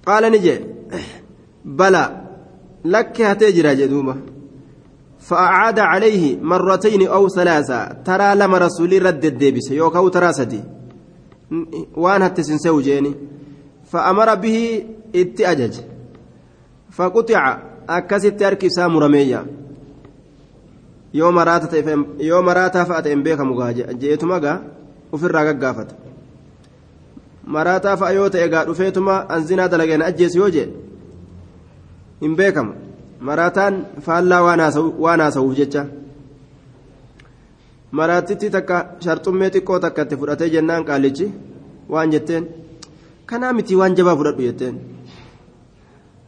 qaala 0.07 0.31
ni 0.31 0.39
jee 0.39 0.61
bala 1.65 2.03
lakke 2.85 3.23
hatee 3.25 3.53
jira 3.53 3.75
jee 3.75 3.89
duuba 3.89 4.17
فأعاد 5.27 5.79
عليه 5.79 6.39
مرتين 6.43 7.07
أو 7.07 7.29
ثلاثة 7.29 7.93
ترى 8.07 8.35
لما 8.35 8.59
رسولي 8.59 8.99
رد 8.99 9.25
الدبس 9.25 9.71
يوكاو 9.71 10.09
ترى 10.09 10.33
سدي 10.33 10.63
jeeni 12.83 13.15
fa'amara 13.91 14.37
bihi 14.37 14.87
itti 15.13 15.47
ajaje 15.47 15.83
faqutica 16.91 17.61
akkasitti 17.87 18.45
harki 18.45 18.67
isaa 18.67 18.89
murameeyya 18.89 19.45
yoo 21.19 21.33
maraataa 22.43 22.85
fa'a 22.89 23.03
ta'e 23.03 23.13
hin 23.15 23.23
beekamu 23.27 23.55
je'etuma 24.01 24.41
gaa 24.41 24.59
ofirraa 25.13 25.45
gaggaafata. 25.49 25.95
Maraataa 27.47 27.97
fa'a 27.97 28.13
yoo 28.13 28.29
ta'e 28.31 28.49
gaa 28.49 28.65
dhufeetuma 28.69 29.15
anzinaa 29.29 29.69
dalageen 29.69 30.03
ajjeesi 30.03 30.39
yoo 30.39 30.51
jee 30.51 30.67
hin 32.21 32.37
beekamu. 32.37 32.73
Maraataan 33.21 33.75
faallaa 34.07 34.43
waan 34.43 35.21
haasawuuf 35.21 35.57
jecha. 35.57 35.87
Maraattitti 37.93 38.51
takka 38.51 38.77
sharxummee 39.05 39.51
xiqqoo 39.55 39.79
takka 39.85 40.03
itti 40.03 40.17
fudhatee 40.21 40.49
jennaan 40.55 40.85
qaalichi 40.85 41.27
waan 41.93 42.11
jetteen 42.13 42.45
kanaa 43.27 43.53
miti 43.53 43.77
waan 43.81 43.97
jabaa 43.97 44.17
fudhadhu 44.17 44.43
jetteen. 44.49 44.75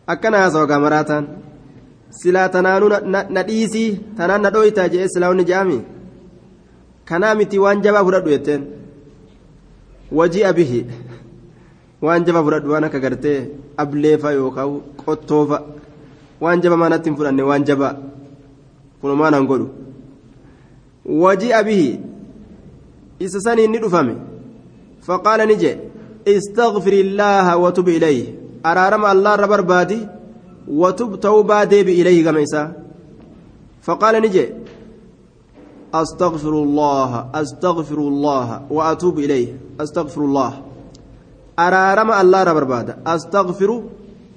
Akkana 0.07 0.39
haasawa 0.43 0.67
gaa 0.67 0.81
maraataan 0.87 1.25
silaa 2.11 2.49
tanaanuu 2.55 2.91
na 3.35 3.43
dhiisii 3.49 3.91
tanaan 4.19 4.43
na 4.43 4.51
dhooytaa 4.55 4.89
jee 4.95 5.09
silaa 5.15 5.29
wanni 5.33 5.45
je'ami 5.51 5.79
kanaa 7.09 7.35
miti 7.39 7.59
waan 7.65 7.83
jabaa 7.87 8.05
fudhadhu 8.07 8.31
jetteen 8.35 8.63
waji'a 10.19 10.53
bihi 10.59 10.81
waan 12.07 12.25
jabaa 12.27 12.43
fudhadhu 12.47 12.73
waan 12.75 12.85
akka 12.89 13.01
gartee 13.05 13.41
ableefa 13.85 14.33
yookaan 14.39 14.81
qottoofa 15.05 15.59
waan 16.45 16.61
jaba 16.63 16.77
maanatti 16.83 17.11
hin 17.11 17.17
fudhanne 17.19 17.43
waan 17.51 17.65
jabaa 17.73 17.95
kunumaan 19.01 19.35
an 19.41 19.47
godhu 19.51 19.69
waji'a 21.25 21.63
bihi 21.69 21.91
isa 23.27 23.41
saniin 23.47 23.71
ni 23.73 23.79
dhufame 23.85 24.15
faqaala 25.11 25.47
ni 25.53 25.57
jee 25.65 25.77
استغفر 26.37 26.93
الله 26.93 27.57
وتب 27.57 27.89
إليه 27.89 28.25
أرارم 28.67 29.05
الله 29.07 29.35
ربر 29.45 29.61
وتب 30.71 31.21
توبة 31.21 31.65
ديب 31.65 31.89
إليه 31.89 32.25
كما 32.25 32.73
فقال 33.83 34.23
نجي 34.23 34.49
أستغفر 35.95 36.49
الله 36.49 37.31
أستغفر 37.35 37.99
الله 37.99 38.63
وأتوب 38.71 39.19
إليه. 39.19 39.57
أستغفر 39.81 40.21
الله. 40.21 40.53
أرارم 41.59 42.11
الله 42.13 42.43
ربر 42.43 42.65
بادي 42.65 42.93
أستغفر 43.07 43.83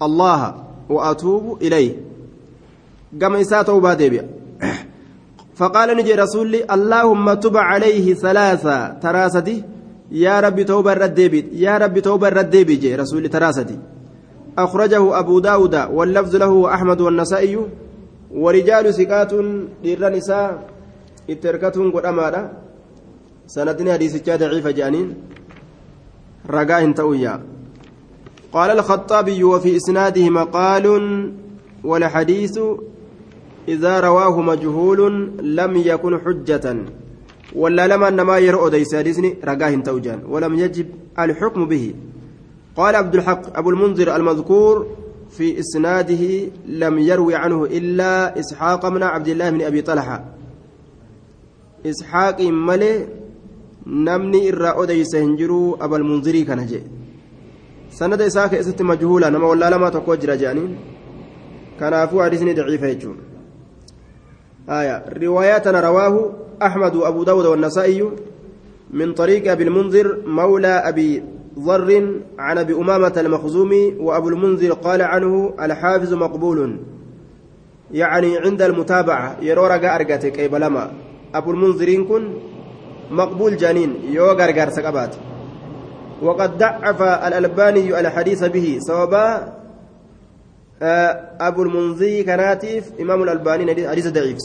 الله 0.02 0.56
وأتوب 0.90 1.62
إليه. 1.62 1.96
كما 3.22 3.44
توبة 3.44 3.94
ديب. 3.94 4.26
فقال 5.56 5.98
نجي 5.98 6.14
رسولي 6.16 6.66
اللهم 6.76 7.34
تب 7.34 7.58
عليه 7.58 8.14
ثلاثة 8.14 8.88
تراستي 9.04 9.64
يا 10.12 10.40
ربي 10.40 10.64
توبة 10.64 10.92
الرديبي 10.94 11.50
يا 11.54 11.78
ربي 11.78 12.02
توبة 12.02 12.28
الرديبي 12.28 12.76
جي 12.76 12.96
رسول 12.96 13.30
تراستي 13.30 13.78
أخرجه 14.58 15.20
أبو 15.20 15.40
داود 15.40 15.76
واللفظ 15.76 16.36
له 16.36 16.74
أحمد 16.74 17.02
والنسائي 17.02 17.58
ورجال 18.32 18.94
سكات 18.94 19.34
لر 19.84 20.10
نساء 20.10 20.70
اتركتهم 21.30 21.92
قد 21.92 22.06
سندني 23.48 23.94
حديث 23.94 24.30
ضعيف 24.30 24.68
جانين. 24.68 25.16
رقاه 26.50 26.92
تويا 26.92 27.44
قال 28.52 28.70
الخطابي 28.80 29.44
وفي 29.44 29.76
إسناده 29.76 30.30
مقال 30.30 30.86
والحديث 31.84 32.60
إذا 33.68 34.00
رواه 34.00 34.42
مجهول 34.42 35.32
لم 35.42 35.78
يكن 35.78 36.20
حجة. 36.20 36.66
ولا 37.56 37.88
لما 37.88 38.08
أنما 38.08 38.38
يرؤ 38.38 38.70
ديس 38.70 38.96
رقاه 39.44 39.76
توجان 39.76 40.20
ولم 40.30 40.54
يجب 40.60 40.88
الحكم 41.20 41.66
به. 41.66 41.94
قال 42.76 42.96
عبد 42.96 43.16
الحق 43.16 43.58
أبو 43.58 43.70
المنذر 43.70 44.16
المذكور 44.16 44.88
في 45.30 45.60
إسناده 45.60 46.24
لم 46.68 47.00
يروي 47.00 47.36
عنه 47.36 47.66
إلا 47.66 48.40
إسحاق 48.40 48.86
من 48.86 49.04
عبد 49.04 49.28
الله 49.28 49.50
بن 49.50 49.62
أبي 49.62 49.82
طلحة. 49.82 50.26
إسحاق 51.86 52.42
ملي 52.42 53.08
نمني 53.88 54.50
الرا 54.50 54.86
ديس 54.86 55.16
هنجرو 55.16 55.78
أبو 55.82 55.96
المنذر 55.96 56.42
كان 56.42 56.66
جي 56.66 56.82
سند 57.92 58.22
إسحاق 58.22 58.54
است 58.54 58.82
مجهولا 58.82 59.30
نما 59.30 59.48
ولا 59.48 59.70
لما 59.70 59.90
تكوجر 59.90 60.36
جانين 60.36 60.78
كان 61.80 61.94
افو 61.94 62.24
حديثني 62.24 62.54
ضعيف 62.54 62.84
يجون 62.84 63.18
آية. 64.70 65.06
رواياتنا 65.24 65.80
رواه 65.80 66.32
أحمد 66.62 66.96
وأبو 66.96 67.24
داود 67.24 67.46
والنسائي 67.46 68.10
من 68.94 69.14
طريق 69.14 69.52
أبي 69.52 69.64
المنذر 69.64 70.18
مولى 70.26 70.68
أبي 70.68 71.24
ضر 71.60 72.22
عن 72.40 72.58
أبي 72.58 72.74
أمامة 72.74 73.14
المخزومي 73.18 73.94
وأبو 74.00 74.30
المنذر 74.30 74.74
قال 74.74 75.02
عنه 75.02 75.54
الحافظ 75.62 76.14
مقبول. 76.14 76.80
يعني 77.92 78.38
عند 78.38 78.62
المتابعة 78.62 79.38
يرو 79.42 79.66
رقا 79.68 79.96
أرقاتك 79.96 80.40
أي 80.40 80.48
بلما. 80.48 80.92
أبو 81.36 81.52
المنذرين 81.52 82.06
كن 82.06 82.34
مقبول 83.12 83.58
جانين 83.58 83.96
يو 84.12 84.26
غرغر 84.26 84.70
سكبات. 84.70 85.16
وقد 86.22 86.58
ضعف 86.58 87.02
الألباني 87.02 88.00
الحديث 88.00 88.44
به 88.44 88.78
سوابا 88.80 89.54
أبو 91.42 91.64
المنذر 91.64 92.22
كناتيف 92.22 92.92
إمام 93.02 93.24
الألباني 93.24 93.88
حديث 93.90 94.08
ضعيف. 94.08 94.38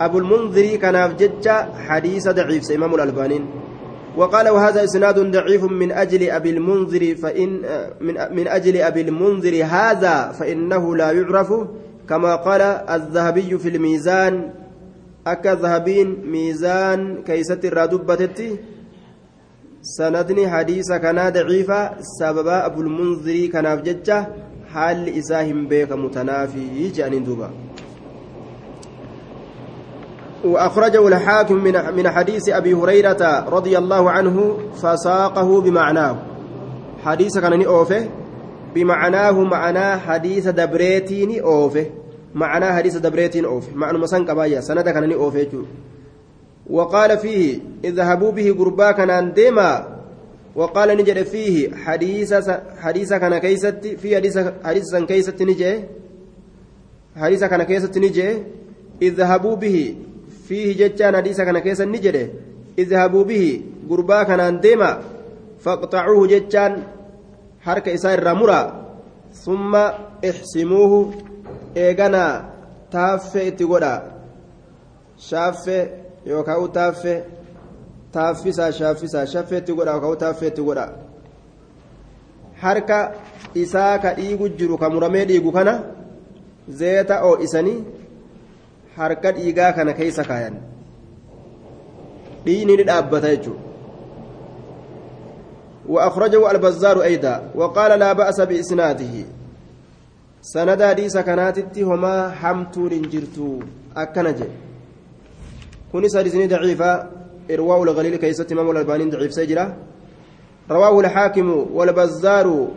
أبو 0.00 0.18
المنذر 0.18 0.76
كان 0.76 1.16
جج 1.16 1.48
حديث 1.88 2.28
ضعيف 2.28 2.70
إمام 2.72 2.94
الألباني. 2.94 3.40
وقال 4.16 4.48
وهذا 4.48 4.84
إسناد 4.84 5.18
ضعيف 5.18 5.64
من 5.64 5.92
أجل 5.92 6.30
أبي 6.30 6.50
المنذر 6.50 7.14
فإن 7.14 7.48
من 8.00 8.14
من 8.36 8.48
أجل 8.48 8.76
أبي 8.76 9.00
المنذر 9.00 9.64
هذا 9.64 10.32
فإنه 10.32 10.96
لا 10.96 11.10
يعرف. 11.12 11.52
كما 12.08 12.36
قال 12.36 12.62
الذهبي 12.62 13.58
في 13.58 13.68
الميزان 13.68 14.50
أكا 15.26 15.54
ذهبين 15.54 16.22
ميزان 16.30 17.22
كيست 17.26 17.64
الردبتتي 17.64 18.56
سندني 19.82 20.48
حديث 20.48 20.92
كان 20.92 21.18
ضعيفا 21.32 21.96
سبب 22.20 22.48
أبو 22.48 22.80
المنذر 22.80 23.46
كان 23.46 23.82
جج 23.82 24.10
حال 24.72 25.18
إساهم 25.18 25.68
بيك 25.68 25.92
متنافي 25.92 26.88
جانين 26.88 27.24
دوبا. 27.24 27.50
وأخرجه 30.46 31.08
الحاكم 31.08 31.54
من 31.54 31.74
من 31.96 32.08
حديث 32.08 32.48
أبي 32.48 32.74
هريرة 32.74 33.44
رضي 33.48 33.78
الله 33.78 34.10
عنه 34.10 34.58
فساقه 34.82 35.60
بمعناه. 35.60 36.16
حديث 37.04 37.38
كان 37.38 37.62
أوفه 37.62 38.08
بمعناه 38.74 39.42
معنى 39.42 40.00
حديث 40.00 40.48
دبريتين 40.48 41.40
أوفه 41.40 41.86
معنى 42.34 42.66
حديث 42.66 42.96
دبريتين 42.96 43.44
أوفه 43.44 43.74
معنى 43.74 43.98
مسان 43.98 44.24
كبايا 44.24 44.60
سند 44.60 44.88
كان 44.88 45.12
أوفه 45.12 45.52
وقال 46.70 47.18
فيه 47.18 47.58
اذهبوا 47.84 48.32
به 48.32 48.56
قربا 48.58 48.92
كان 48.92 49.32
ديما 49.32 49.96
وقال 50.54 50.96
نجد 50.96 51.22
فيه 51.22 51.74
حديث 51.74 52.34
حديث 52.78 53.12
كان 53.12 53.38
كيست 53.38 53.86
في 54.02 54.16
حديث 54.16 54.38
حديث 54.64 54.94
كيست 54.94 55.42
نجي. 55.42 55.84
حديث 57.16 57.44
كان 57.44 57.62
كيست 57.62 57.98
نجي. 57.98 58.42
اذهبوا 59.02 59.56
به 59.56 59.96
فيه 60.48 60.76
جتان 60.80 61.16
حديث 61.16 61.40
كان 61.40 61.58
كيسا 61.58 61.84
نجده 61.84 62.28
اذهبوا 62.78 63.24
به 63.24 63.44
قربا 63.90 64.22
كان 64.22 64.60
ديما 64.60 64.90
فاقطعوه 65.60 66.26
جتان 66.26 66.72
حركة 67.60 67.94
إسائر 67.94 68.22
رامورا 68.22 68.60
ثم 69.32 69.72
احسموه 70.30 70.92
إيغانا 71.76 72.26
تافة 72.90 73.48
اتقودا 73.48 73.94
شافة 75.18 75.88
يوكاو 76.26 76.66
تافة 76.66 77.24
تافسا 78.12 78.70
شافسا 78.70 79.24
شافة 79.24 79.56
اتقودا 79.56 79.92
يوكاو 79.92 80.14
تافة 80.14 80.46
اتقودا 80.46 81.06
harka 82.62 83.12
isaa 83.54 83.98
ka 83.98 84.14
dhiigu 84.14 84.48
jiru 84.48 84.78
ka 84.78 84.88
muramee 84.90 85.24
dhiigu 85.30 85.52
kana 85.52 85.74
zeeta 86.68 87.20
oo 87.24 87.36
isanii 87.46 87.84
harka 88.96 89.32
dhiigaa 89.38 89.72
kana 89.72 89.92
keessa 89.92 90.24
kaayan 90.24 90.58
dhiini 92.44 92.76
ni 92.76 92.84
dhaabbata 92.90 93.36
jechuudha. 93.36 93.66
وأخرجه 95.88 96.50
البزار 96.50 97.02
أيضا 97.02 97.50
وقال 97.54 97.98
لا 97.98 98.12
بأس 98.12 98.40
بإسناده 98.40 99.14
سند 100.42 100.82
حديث 100.82 101.16
كانت 101.16 101.78
هما 101.78 102.30
حمتون 102.30 103.02
جرتو 103.02 103.60
أكنج 103.96 104.40
كن 105.92 106.08
سادسني 106.08 106.46
ضعيفة 106.46 107.06
إرواء 107.50 107.82
الغليل 107.82 108.16
كيست 108.16 108.52
إمام 108.52 108.70
الألباني 108.70 109.10
ضعيف 109.10 109.32
سجرة 109.32 109.76
رواه 110.70 111.00
الحاكم 111.00 111.66
والبزار 111.72 112.68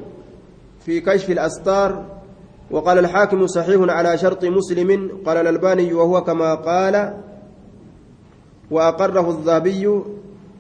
في 0.86 1.02
كشف 1.02 1.30
الأستار 1.30 2.06
وقال 2.72 2.98
الحاكم 2.98 3.48
صحيح 3.48 3.82
على 3.82 4.18
شرط 4.18 4.46
مسلم 4.46 5.12
قال 5.26 5.38
الألباني 5.38 5.94
وهو 5.94 6.24
كما 6.24 6.56
قال 6.56 7.14
وأقره 8.72 9.30
الذهبي 9.30 10.02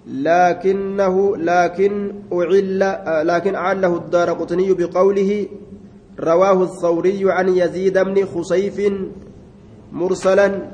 لكنه 0.07 1.37
لكن 1.37 2.11
أعل 2.33 3.27
لكن 3.27 3.55
أعله 3.55 3.97
الدار 3.97 4.29
قطني 4.33 4.73
بقوله 4.73 5.47
رواه 6.19 6.63
الثوري 6.63 7.31
عن 7.31 7.49
يزيد 7.49 7.97
بن 7.97 8.25
خصيف 8.25 8.93
مرسلا 9.91 10.69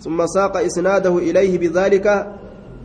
ثم 0.00 0.26
ساق 0.26 0.56
إسناده 0.56 1.18
إليه 1.18 1.58
بذلك 1.58 2.36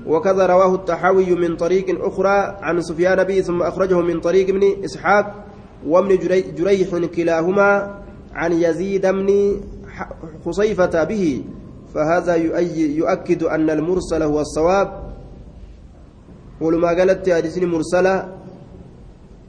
وكذا 0.08 0.46
رواه 0.46 0.76
التحاوي 0.76 1.36
من 1.36 1.56
طريق 1.56 2.06
أخرى 2.06 2.58
عن 2.62 2.82
سفيان 2.82 3.24
به 3.24 3.42
ثم 3.42 3.62
أخرجه 3.62 4.02
من 4.02 4.20
طريق 4.20 4.50
ابن 4.50 4.84
إسحاق 4.86 5.45
وابن 5.88 6.18
جريح 6.58 6.90
كلاهما 7.16 7.72
عن 8.34 8.52
يزيد 8.54 9.06
بن 9.06 9.62
خصيفة 10.46 11.04
به 11.04 11.44
فهذا 11.94 12.36
يؤكد 13.00 13.44
أن 13.44 13.70
المرسل 13.70 14.24
هو 14.24 14.42
الصواب. 14.42 14.90
ولما 16.62 16.88
قالت 16.88 17.30
حديث 17.30 17.58
مرسلة؟ 17.58 18.16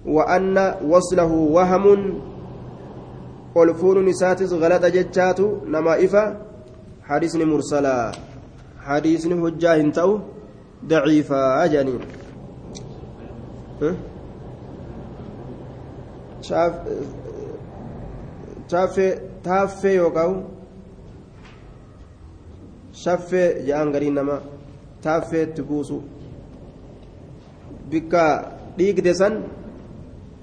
وأن 0.07 0.75
وصله 0.87 1.33
وهم. 1.33 2.21
والفون 3.55 4.05
نساتس 4.05 4.53
غلط 4.53 4.85
جتشات 4.85 5.41
نما 5.67 6.05
إفا 6.05 6.25
حديث 7.03 7.37
مرسلة. 7.37 8.13
حديث 8.87 9.27
حجاه 9.27 9.81
انتو 9.81 10.19
ضعيفة 10.87 11.65
أجانين 11.65 12.01
شاف 13.81 14.16
taaffee 18.71 19.13
taaffee 19.43 19.95
yookaan 19.95 20.35
shaffee 23.03 23.49
ja'aan 23.69 23.93
garii 23.95 24.11
namaa 24.19 24.41
taaffeetti 25.07 25.63
buusu 25.63 26.03
bikka 27.91 28.23
dhiigde 28.79 29.15
san 29.21 29.35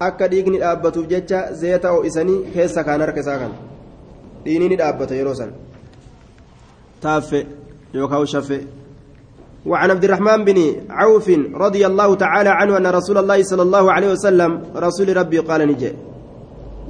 akka 0.08 0.30
dhiigni 0.32 0.58
dhaabbatuuf 0.64 1.06
jecha 1.12 1.40
zeeta 1.62 1.88
ho'isanii 1.96 2.38
keessa 2.54 2.84
kaan 2.84 3.00
harka 3.06 3.20
isaa 3.26 3.38
kan 3.42 3.52
dhiinii 4.44 4.68
ni 4.68 4.76
dhaabbata 4.82 5.14
yeroo 5.14 5.34
san. 5.34 5.52
Taaffee 7.00 7.46
yookaan 7.94 8.26
shaffee. 8.26 8.62
وعن 9.66 9.90
عبد 9.90 10.04
الرحمن 10.04 10.44
بن 10.44 10.58
عوف 10.90 11.30
رضي 11.54 11.86
الله 11.86 12.14
تعالى 12.14 12.50
عنه 12.50 12.76
أن 12.76 12.86
رسول 12.86 13.18
الله 13.18 13.42
صلى 13.42 13.62
الله 13.62 13.92
عليه 13.92 14.12
وسلم 14.12 14.62
رسول 14.76 15.16
ربي 15.16 15.38
قال 15.38 15.68
نجي 15.68 15.92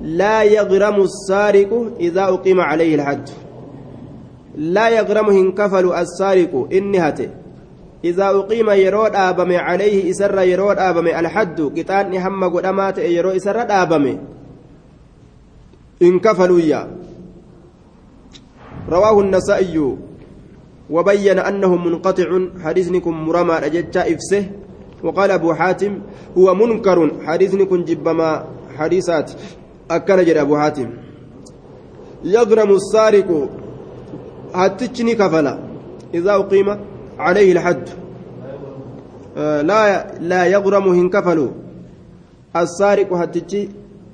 لا 0.02 0.42
يغرم 0.42 1.02
السارق 1.02 1.92
إذا 2.00 2.24
أقيم 2.24 2.60
عليه 2.60 2.94
الحد 2.94 3.28
لا 4.56 4.88
يغرم 4.88 5.30
هنكفل 5.30 5.92
السارق 5.92 6.68
إنهته 6.72 7.30
إذا 8.04 8.26
أقيم 8.30 8.70
يرود 8.70 9.14
آبم 9.14 9.52
عليه 9.52 10.10
إسر 10.10 10.38
يرود 10.42 10.78
آبم 10.78 11.06
الحد 11.06 11.60
قطان 11.60 12.16
هم 12.16 12.44
قدمات 12.44 12.98
يرو 12.98 13.30
إسر 13.30 13.58
آبم. 13.82 14.18
انكفلوا 16.02 16.60
يا. 16.60 16.82
رواه 18.90 19.20
النسائي. 19.20 19.96
وبين 20.90 21.38
أنه 21.38 21.76
منقطع 21.76 22.28
حديثنكم 22.64 23.14
مرمى 23.28 23.54
أججا 23.54 24.14
إفسه 24.14 24.50
وقال 25.02 25.30
أبو 25.30 25.54
حاتم 25.54 25.98
هو 26.38 26.54
منكر 26.54 27.10
حديثنكم 27.26 27.84
جبما 27.84 28.44
حديثات. 28.76 29.32
أكن 29.90 30.24
جد 30.24 30.36
أبو 30.36 30.56
حاتم 30.56 30.90
يغرم 32.24 32.70
السارق 32.70 33.48
هاتشني 34.54 35.14
كفلا 35.14 35.58
إذا 36.14 36.34
أقيم 36.34 36.68
عليه 37.18 37.52
الحد. 37.52 37.88
آه 39.36 39.62
لا 39.62 40.14
لا 40.20 40.46
يغرم 40.46 40.88
هنكفلوا 40.88 41.50
السارق 42.56 43.12
هاتشي 43.12 43.68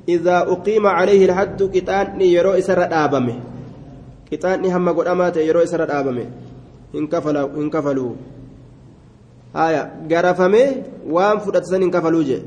إذا 0.08 0.38
أقيم 0.38 0.86
عليه 0.86 1.24
الحد 1.24 1.62
كتان 1.62 2.20
يرو 2.20 2.50
إسر 2.50 2.88
آبمه 3.04 3.36
كتان 4.30 4.64
هم 4.64 4.88
قد 4.88 5.06
أمات 5.06 5.36
يرو 5.36 5.60
إسر 5.60 6.00
آبمه 6.00 6.26
هنكفلوا 6.94 8.12
آية 9.56 9.82
غرفمه 10.10 10.66
وان 11.10 11.38
فرتسن 11.38 11.82
هنكفلوا 11.82 12.22
جي 12.22 12.38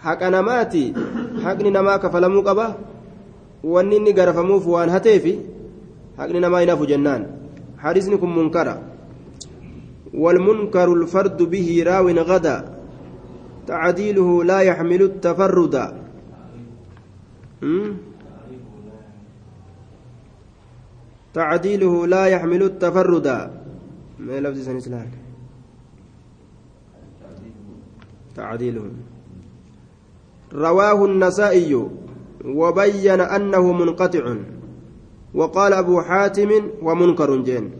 haqa 0.00 0.30
namaati 0.32 0.94
haqni 1.44 1.70
namaa 1.70 1.98
kafalamuu 2.00 2.42
qaba 2.42 2.66
wanni 3.64 3.96
inni 3.96 4.12
garafamuuf 4.16 4.66
waan 4.66 4.90
hateefi 4.94 5.32
haqni 6.16 6.40
namaa 6.40 6.64
hin 6.64 6.72
hafu 6.72 6.86
jennaan 6.92 7.24
حديثني 7.80 8.16
كن 8.16 8.36
منكرا 8.36 8.82
والمنكر 10.14 10.92
الفرد 10.92 11.42
به 11.42 11.68
راو 11.86 12.08
غدا 12.08 12.56
تعديله 13.66 14.44
لا 14.44 14.60
يحمل 14.60 15.02
التفرد 15.02 15.74
تعديله 21.34 22.06
لا 22.06 22.24
يحمل 22.26 22.62
التفرد. 22.62 23.26
ما 24.18 24.36
لفظ 24.40 24.58
سنسلاك 24.66 25.12
تعديله. 28.36 28.84
رواه 30.54 30.98
النسائي 31.04 31.72
وبين 32.44 33.20
أنه 33.20 33.64
منقطع. 33.72 34.24
وقال 35.34 35.72
أبو 35.72 36.00
حاتم 36.02 36.50
ومنكر 36.82 37.30
جين 37.42 37.70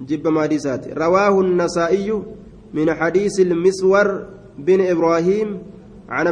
جب 0.00 0.28
ماديسات 0.28 0.98
رواه 0.98 1.40
النسائي 1.40 2.22
من 2.74 2.94
حديث 2.94 3.40
المسور 3.40 4.26
بن 4.58 4.80
إبراهيم 4.80 5.48
عن 6.08 6.26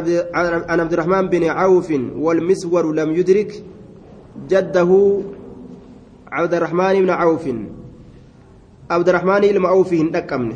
عبد 0.79 0.93
الرحمن 0.93 1.29
بن 1.29 1.43
عوف 1.43 1.89
والمسور 2.15 2.93
لم 2.93 3.09
يدرك 3.11 3.63
جده 4.49 4.91
عبد 6.31 6.53
الرحمن 6.53 6.93
بن 7.03 7.09
عوف. 7.09 7.45
عبد 8.91 9.09
الرحمن 9.09 9.43
إلما 9.43 9.67
عوف 9.67 9.93
هندكمنه 9.93 10.55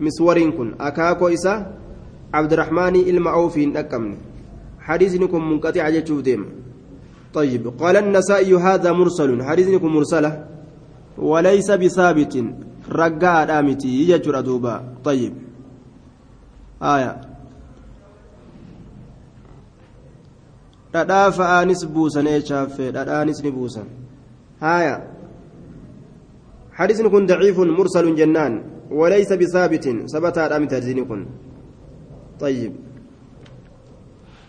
مسورين 0.00 0.52
كن. 0.52 0.74
أكاكو 0.80 1.28
إسا 1.28 1.54
عبد 2.34 2.52
الرحمن 2.52 2.96
إلما 2.96 3.30
عوف 3.30 3.58
هندكمنه 3.58 4.16
حديثكم 4.80 5.50
منقطع 5.50 5.88
جتشوف 5.90 6.20
ديم. 6.20 6.46
طيب. 7.34 7.68
قال 7.80 7.96
النسائي 7.96 8.54
هذا 8.54 8.92
مرسل. 8.92 9.42
حديثكم 9.42 9.94
مرسلة. 9.94 10.44
وليس 11.18 11.70
بثابت. 11.70 12.44
رقاء 12.92 13.58
آمتي 13.58 14.10
يجر 14.10 14.40
دوبا. 14.40 14.74
طيب. 15.04 15.34
آية. 16.82 17.28
dhadhaa 20.92 21.30
fa'aanis 21.32 21.84
buusan 21.94 22.26
eechaaffee 22.26 22.90
dhadhaanis 22.96 23.42
ni 23.44 23.50
buusan 23.52 24.07
haaya 24.60 25.18
حديث 26.78 27.02
كن 27.02 27.26
ضعيف 27.26 27.58
مرسل 27.58 28.06
جنان 28.14 28.52
وليس 28.90 29.30
بثابت. 29.32 29.84
ثبت 30.14 30.38
مترزين 30.38 31.04
كن 31.04 31.26
طيب. 32.40 32.72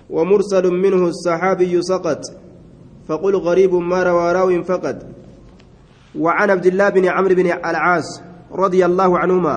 ومرسل 0.10 0.66
منه 0.70 1.07
الصحابي 1.07 1.82
سقط 1.82 2.22
فقل 3.07 3.36
غريب 3.36 3.74
ما 3.74 4.03
روى 4.03 4.32
راو 4.32 4.64
فقط 4.64 4.97
وعن 6.16 6.49
عبد 6.49 6.66
الله 6.66 6.89
بن 6.89 7.05
عمرو 7.05 7.36
بن 7.36 7.47
العاص 7.66 8.22
رضي 8.53 8.86
الله 8.86 9.20
عنهما 9.20 9.55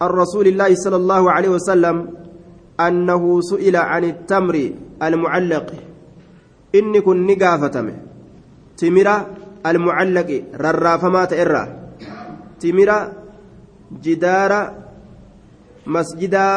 عن 0.00 0.08
رسول 0.08 0.46
الله 0.48 0.74
صلى 0.74 0.96
الله 0.96 1.22
عليه 1.30 1.48
وسلم 1.48 1.96
أنه 2.80 3.40
سئل 3.40 3.76
عن 3.76 4.04
التمر 4.04 4.56
المعلق. 5.02 5.66
إني 6.74 7.00
كن 7.00 7.26
نقافتم 7.26 7.86
تمر 8.76 9.08
المعلق 9.65 10.43
ررافمات 10.55 11.33
إرى 11.33 11.63
تمر 12.59 12.89
جدار 14.03 14.51
مسجدا 15.87 16.47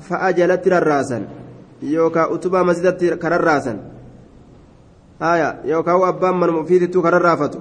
فأجلت 0.00 0.68
رراسا 0.68 1.20
yookaan 1.80 2.28
utubaa 2.32 2.64
masjidatti 2.64 3.16
kararraasan 3.16 3.80
haya 5.20 5.64
yookaan 5.64 6.04
abbaan 6.04 6.36
manuma 6.36 6.60
ofiitittuu 6.60 7.02
kararraafatu 7.02 7.58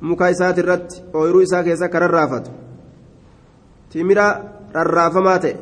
muka 0.00 0.28
isaati 0.30 0.60
irratti 0.60 1.02
ooyiruu 1.12 1.42
isaa 1.46 1.62
keessa 1.66 1.88
kararraafatu 1.88 2.50
timira 3.90 4.26
rarraafamaa 4.72 5.38
ta'e 5.38 5.56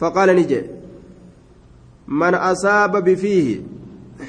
faqaala 0.00 0.32
ni 0.38 0.44
jee 0.52 0.64
man 2.06 2.34
asaaba 2.34 3.02
bifiihi 3.02 3.54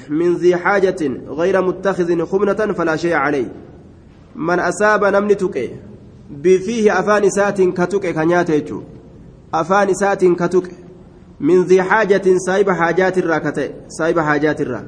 من 0.09 0.35
ذي 0.35 0.55
حاجة 0.55 1.11
غير 1.29 1.61
متخذ 1.61 2.25
خبنة 2.25 2.73
فلا 2.73 2.95
شيء 2.95 3.13
عليه. 3.13 3.51
من 4.35 4.59
أساب 4.59 5.03
نمني 5.03 5.35
تكي 5.35 5.69
بفيه 6.29 6.99
أفان 6.99 7.29
سات 7.29 7.61
كنياته 7.61 8.83
afaan 9.51 9.89
isaatiin 9.89 10.35
ka 10.35 10.47
tuqe 10.47 10.73
min 11.39 11.65
dii 11.69 11.81
xaajatin 11.89 12.37
saahiba 12.45 12.73
haajaatirraa 12.81 13.39
ka 13.45 13.51
ta'e 13.51 13.69
saahiba 13.97 14.23
haajaatirraa 14.23 14.85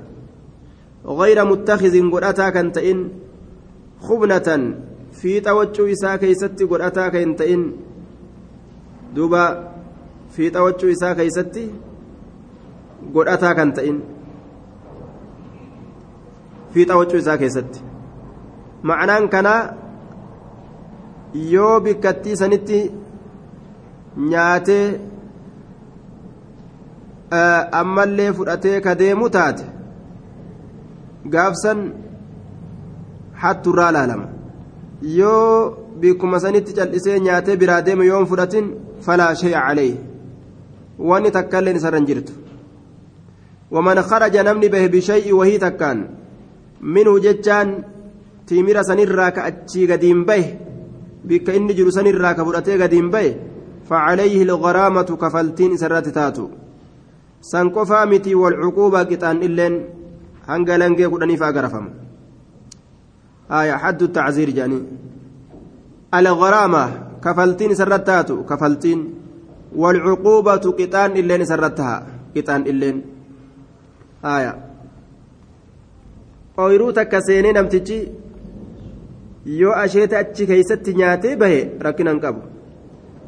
غير 1.05 1.45
متخذ 1.45 2.11
قرأتا 2.11 2.49
كان 2.49 2.71
تئن 2.71 3.09
خبنة 4.01 4.47
في 5.11 5.39
توجه 5.39 5.91
إساء 5.91 6.15
كيستي 6.15 6.63
قرأتا 6.63 7.09
كان 7.09 7.35
تئن 7.35 7.71
دوبا 9.15 9.73
في 10.29 10.49
توجه 10.49 10.91
إساء 10.91 11.13
كيستي 11.13 11.69
godhataa 13.13 13.57
kan 13.57 13.73
ta'in 16.71 16.73
fiixa 16.73 16.97
waccuu 16.97 17.17
isaa 17.17 17.37
keessatti 17.37 17.79
ma'anaan 18.83 19.29
kanaa 19.29 19.61
yoo 21.33 21.79
bikkattii 21.79 22.35
sanitti 22.41 22.91
nyaatee 24.17 24.99
ammallee 27.81 28.33
fudhatee 28.33 28.81
ka 28.81 28.95
deemu 28.95 29.29
taate 29.29 29.65
gaafsan 31.35 31.83
hatturraa 33.43 33.91
laalama 33.91 34.27
yoo 35.19 35.77
bikkuma 35.99 36.39
sanitti 36.39 36.73
cal'isee 36.73 37.19
nyaatee 37.19 37.55
biraa 37.57 37.81
deemu 37.81 38.03
yoon 38.03 38.25
fudhatin 38.31 38.71
falaa 39.01 39.35
shay'a 39.35 39.67
calee 39.67 39.93
wanni 41.11 41.31
takkailleen 41.37 41.77
isarra 41.81 41.97
hin 41.97 42.07
jirtu 42.07 42.33
waman 43.71 44.03
kharaja 44.09 44.43
namni 44.43 44.69
bahe 44.69 44.89
bishay'i 44.89 45.33
wahii 45.39 45.59
takkaan 45.59 46.20
minhu 46.81 47.19
jechaan 47.19 47.69
tiimira 48.45 48.83
sanirraa 48.83 49.31
ka 49.31 49.45
achii 49.49 49.87
gadiin 49.87 50.25
bahe 50.25 50.57
bikka 51.27 51.53
inni 51.53 51.73
jiru 51.77 51.91
sanirraa 51.91 52.33
ka 52.33 52.45
fudhatee 52.45 52.77
gadiin 52.77 53.09
bahe 53.15 53.31
فعليه 53.91 54.43
الغرامة 54.47 55.09
كفلتين 55.21 55.77
سرات 55.77 56.07
تاتو 56.09 56.47
سنقفا 57.41 58.05
متي 58.05 58.35
والعقوبة 58.35 59.03
قطان 59.03 59.37
إلين 59.37 59.73
هنقلنجي 60.47 61.05
قدني 61.05 61.37
فأقرفم 61.37 61.85
آية 63.51 63.73
حد 63.73 64.01
التعزير 64.01 64.49
جاني 64.49 64.79
الغرامة 66.13 66.83
كفلتين 67.23 67.75
سرتاتو 67.75 68.43
كفلتين 68.43 68.99
والعقوبة 69.75 70.65
قطان 70.79 71.11
إلين 71.11 71.45
سرتها 71.45 71.95
قطان 72.37 72.61
إلين 72.61 72.97
آية 74.25 74.70
ooyiruu 76.57 76.91
takka 76.93 77.21
seenee 77.21 77.53
namtichi 77.53 77.97
yoo 79.59 79.73
asheeta 79.83 80.19
achi 80.19 80.47
keeysatti 80.47 80.93
nyaatee 80.93 81.35
bahe 81.35 81.59
rakkina 81.85 82.15
qabu. 82.19 82.41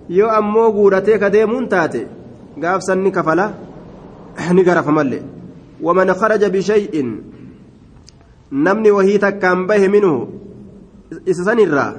Yoo 0.10 0.30
ammoo 0.30 0.72
guudhatee 0.76 1.18
ka 1.20 1.30
deemuun 1.30 1.68
taate 1.70 2.02
gaafsan 2.62 3.00
ni 3.04 3.12
kafala 3.12 3.46
ni 4.54 4.64
garafamallee 4.64 5.22
waman 5.82 6.14
kharaja 6.20 6.50
bishay'in 6.50 7.10
namni 8.52 8.92
wahii 8.92 9.20
takkaan 9.26 9.66
bahe 9.68 9.88
minhu 9.88 10.14
isa 11.26 11.44
sanirraa 11.48 11.94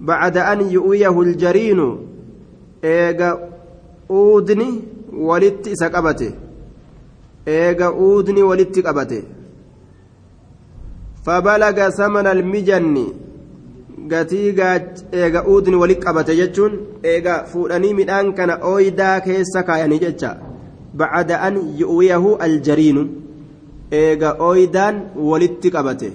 bacda 0.00 0.46
an 0.50 0.60
yu'wiyahu 0.74 1.24
ljariinu 1.24 1.88
eega 2.82 3.38
uudni 4.10 4.68
walitti 5.28 5.70
isa 5.70 5.90
qabate. 5.90 6.28
Eega 7.46 7.92
uudni 7.92 8.42
walitti 8.42 8.82
qabate 8.82 9.18
fabalaga 11.28 11.92
samana 11.92 12.30
almijanni 12.30 13.06
gatii 14.12 14.54
eega 15.22 15.40
uudni 15.52 15.76
walitti 15.82 16.04
qabate 16.06 16.36
jechuun 16.38 16.78
eega 17.10 17.34
fuudhanii 17.50 17.90
midhaan 17.98 18.30
kana 18.38 18.54
ooydaa 18.70 19.16
keessa 19.26 19.62
kaayanii 19.70 19.98
jecha 20.04 20.30
bacda 21.02 21.40
an 21.48 21.58
yu'wiyahu 21.80 22.32
aljariinu 22.46 23.02
eega 24.00 24.32
ooydaan 24.48 25.02
walitti 25.30 25.74
qabate 25.76 26.10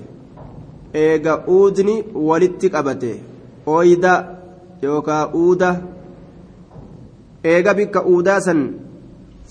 eega 1.04 1.38
uudni 1.58 1.96
walitti 2.32 2.74
qabate 2.76 3.14
ooyda 3.78 4.18
yookaa 4.88 5.24
uuda 5.44 5.72
eega 7.54 7.74
bikka 7.84 8.08
uudaa 8.16 8.42
san 8.50 8.68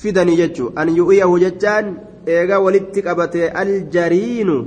fidanii 0.05 0.41
jechuun 0.45 0.73
an 0.85 0.97
yu'wiyahu 0.99 1.43
jechaan 1.49 1.97
eega 2.37 2.65
walitti 2.69 3.03
qabate 3.11 3.51
aljariinu 3.65 4.63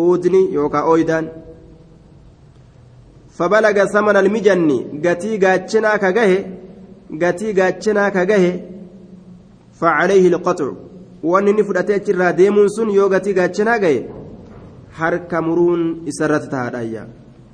uudni 0.00 0.40
yookaan 0.56 0.88
ooydaan 0.92 1.26
fabalaga 3.36 3.86
saman 3.94 4.16
almijanni 4.22 4.78
gatii 5.04 5.38
gaachinaa 5.44 5.98
ka 6.02 6.12
gahe 6.18 6.38
gatii 7.22 7.52
gaachinaa 7.58 8.10
ka 8.16 8.22
gahe 8.30 8.50
facalayhi 9.80 10.26
ilqaxu 10.30 10.68
wanni 11.32 11.50
inni 11.50 11.64
fudhatee 11.68 11.96
achirraa 12.00 12.32
deemuun 12.40 12.68
sun 12.76 12.90
yoo 12.98 13.08
gatii 13.14 13.34
gaachinaa 13.40 13.78
gahe 13.84 13.98
harka 15.00 15.42
muruun 15.46 15.82
isarratti 16.10 16.48
tahaadhaayya 16.54 17.02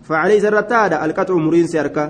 facalayhi 0.09 0.41
isarratti 0.43 0.71
tahaadha 0.73 1.01
alqaxu 1.07 1.39
muriinsi 1.47 1.79
harka. 1.83 2.05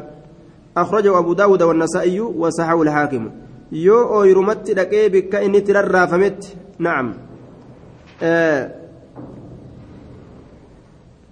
Akhrajahu 0.83 1.17
abu 1.17 1.35
daawuda 1.35 1.67
wannasaa'iyu 1.67 2.27
wasaxahu 2.41 2.83
ilhaakimu 2.85 3.31
yoo 3.73 4.03
ooyrumatti 4.17 4.75
dhaqee 4.79 5.09
bikka 5.15 5.43
inni 5.43 5.59
itti 5.59 5.73
rarraafametti 5.73 6.57
na'am. 6.79 7.09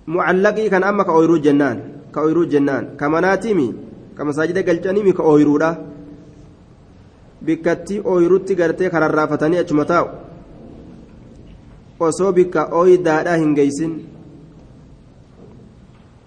mucallaqii 0.07 0.71
kana 0.71 0.87
amma 0.91 1.05
ka 1.05 1.13
ooyiruu 1.13 1.39
jennaan 1.47 1.79
ka 2.17 2.23
ooyiruu 2.25 2.47
jennaan. 2.53 2.97
Ka 2.97 3.09
manaatiimi 3.13 3.69
ka 4.17 4.25
masaajida 4.25 4.63
galchaniimi 4.63 5.13
ka 5.13 5.23
ooyiruudha 5.23 5.71
bikkatti 7.47 8.01
ooyirutti 8.13 8.55
gartee 8.61 8.91
kararraafatanii 8.91 9.59
achuma 9.63 9.85
taa'u. 9.85 10.09
Osoo 12.01 12.33
bikka 12.33 12.69
ooyidaadhaa 12.81 13.37
hin 13.43 13.53
geeysin 13.59 13.93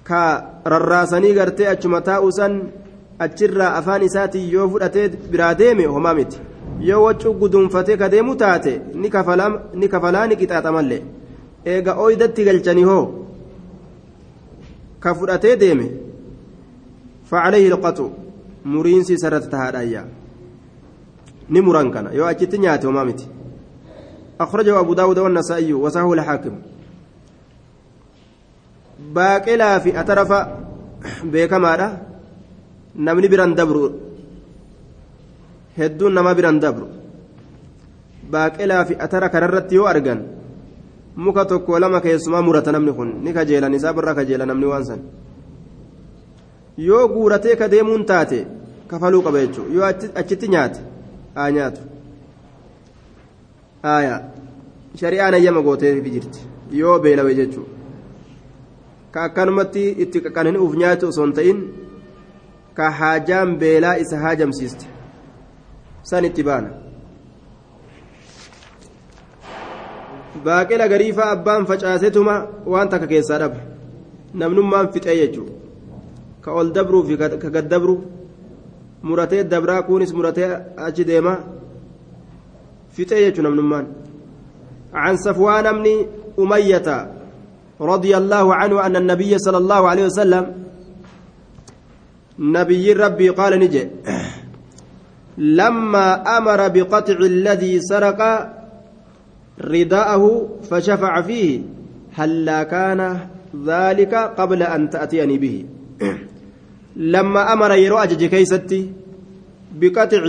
ka 0.04 0.22
rarraasanii 0.74 1.34
gartee 1.40 1.68
achuma 1.74 2.02
taa'usan 2.10 2.60
achirraa 3.26 3.72
afaan 3.80 4.04
isaatiin 4.10 4.52
yoo 4.54 4.68
fudhatee 4.70 5.08
biraa 5.32 5.54
deeme 5.64 5.86
homaa 5.96 6.14
miti. 6.20 6.40
Yoo 6.90 7.04
waccuu 7.06 7.34
guduunfatee 7.42 7.98
ka 7.98 8.12
deemu 8.12 8.36
taate 8.36 8.74
ni 8.94 9.10
kafalaa 9.10 10.28
ni 10.28 10.36
qixaaxamallee 10.42 11.02
eega 11.66 11.96
ooyidatti 12.04 12.46
galchanii 12.50 12.84
hoo? 12.92 13.04
Ka 15.00 15.16
fudhatee 15.16 15.56
deeme 15.56 15.88
فعليه 17.30 17.68
القطع 17.68 18.06
مرينسي 18.66 19.18
سرت 19.18 19.44
تهادايا 19.54 20.06
ni 21.50 21.62
muran 21.62 21.90
kana 21.94 22.10
yoo 22.14 22.26
achitti 22.26 22.58
nyaate 22.58 22.88
homaa 22.88 23.06
miti 23.06 23.28
أخرجه 24.42 24.80
أبو 24.80 24.94
داود 24.94 25.18
والنسائي 25.20 25.74
وصححه 25.74 26.14
الحاكم 26.14 26.56
باقلا 29.14 29.80
في 29.80 30.00
أترف 30.00 30.32
بكمارة 31.24 31.88
نمني 32.96 33.28
بران 33.28 33.56
دبرو 33.56 34.10
hedduun 35.78 36.14
nama 36.14 36.36
biran 36.36 36.60
dabru 36.60 36.88
baaqelaa 38.32 38.86
fi 38.86 38.94
atara 39.06 39.30
kanarratti 39.34 39.76
yoo 39.76 39.88
argan 39.88 40.20
muka 41.16 41.46
tokko 41.46 41.80
lama 41.80 42.02
keessumaa 42.02 42.42
murata 42.42 42.72
namni 42.72 42.94
kun 42.94 43.14
ni 43.24 43.34
kajeelan 43.34 43.74
isaa 43.74 43.94
birra 43.94 44.16
kajeela 44.16 44.46
namni 44.46 44.66
waan 44.66 44.86
san 44.86 45.00
yoo 46.78 47.08
guuratee 47.08 47.56
ka 47.56 47.68
deemuun 47.68 48.06
taate 48.06 48.48
kafaluu 48.88 49.22
qaba 49.22 49.40
jechuudha 49.46 49.74
yoo 49.76 49.86
achitti 50.22 50.48
nyaate 50.48 50.80
haa 51.36 51.50
nyaatu 51.52 51.82
aayaa 53.84 54.22
shari'aan 55.02 55.34
ayyama 55.34 55.62
gooteef 55.62 56.04
jirti 56.16 56.40
yoo 56.82 57.00
beelawe 57.00 57.36
jechuudha 57.36 57.72
ka 59.12 59.24
akkanumatti 59.30 59.88
itti 60.06 60.22
qaqqanani'uuf 60.26 60.76
nyaatu 60.84 61.08
osoo 61.14 61.26
hin 61.26 61.34
ta'in 61.40 61.64
ka 62.74 62.92
haajaan 63.00 63.58
beelaa 63.64 63.96
isa 64.04 64.20
haajamsiiste 64.26 64.86
san 66.12 66.26
itti 66.26 66.44
baana. 66.44 66.89
Baaqela 70.46 70.88
gariifaa 70.88 71.32
abbaan 71.36 71.66
facaasetuma 71.70 72.36
waan 72.66 72.90
takka 72.90 73.08
keessaa 73.08 73.40
dhaba 73.44 73.60
namnummaan 74.34 74.92
fixee 74.94 75.18
jechuudha 75.22 75.54
ka 76.44 76.50
ol 76.60 76.72
dabruu 76.76 77.04
fi 77.08 77.18
ka 77.18 77.50
gad 77.56 77.68
dabru 77.74 77.96
muratee 79.04 79.44
dabraa 79.44 79.82
kunis 79.88 80.14
muratee 80.18 80.50
achi 80.88 81.04
deema 81.10 81.34
fixee 82.96 83.24
jechuudha 83.26 83.50
namnummaan 83.50 83.88
عن 84.94 85.18
صفوان 85.18 85.66
بن 85.78 85.86
أمية 86.40 86.88
رضي 87.82 88.18
الله 88.18 88.56
عنه 88.56 88.86
أن 88.86 88.96
النبي 88.96 89.38
صلى 89.38 89.58
الله 89.58 89.90
عليه 89.90 90.06
وسلم 90.06 90.44
نبي 92.40 92.94
ربي 92.94 93.30
قال 93.30 93.60
نجي 93.60 93.90
لما 95.38 96.38
أمر 96.38 96.68
بقطع 96.68 97.14
الذي 97.14 97.80
سرق 97.82 98.22
رداءه 99.62 100.50
فشفع 100.70 101.22
فيه 101.22 101.62
هلا 102.14 102.64
كان 102.64 103.20
ذلك 103.66 104.14
قبل 104.16 104.64
أن 104.64 104.90
تأتيني 104.90 105.38
به؟ 105.38 105.66
لما 106.96 107.54
أمر 107.54 107.72
يرو 107.76 107.98
أجج 107.98 108.24
بقطع 109.80 110.24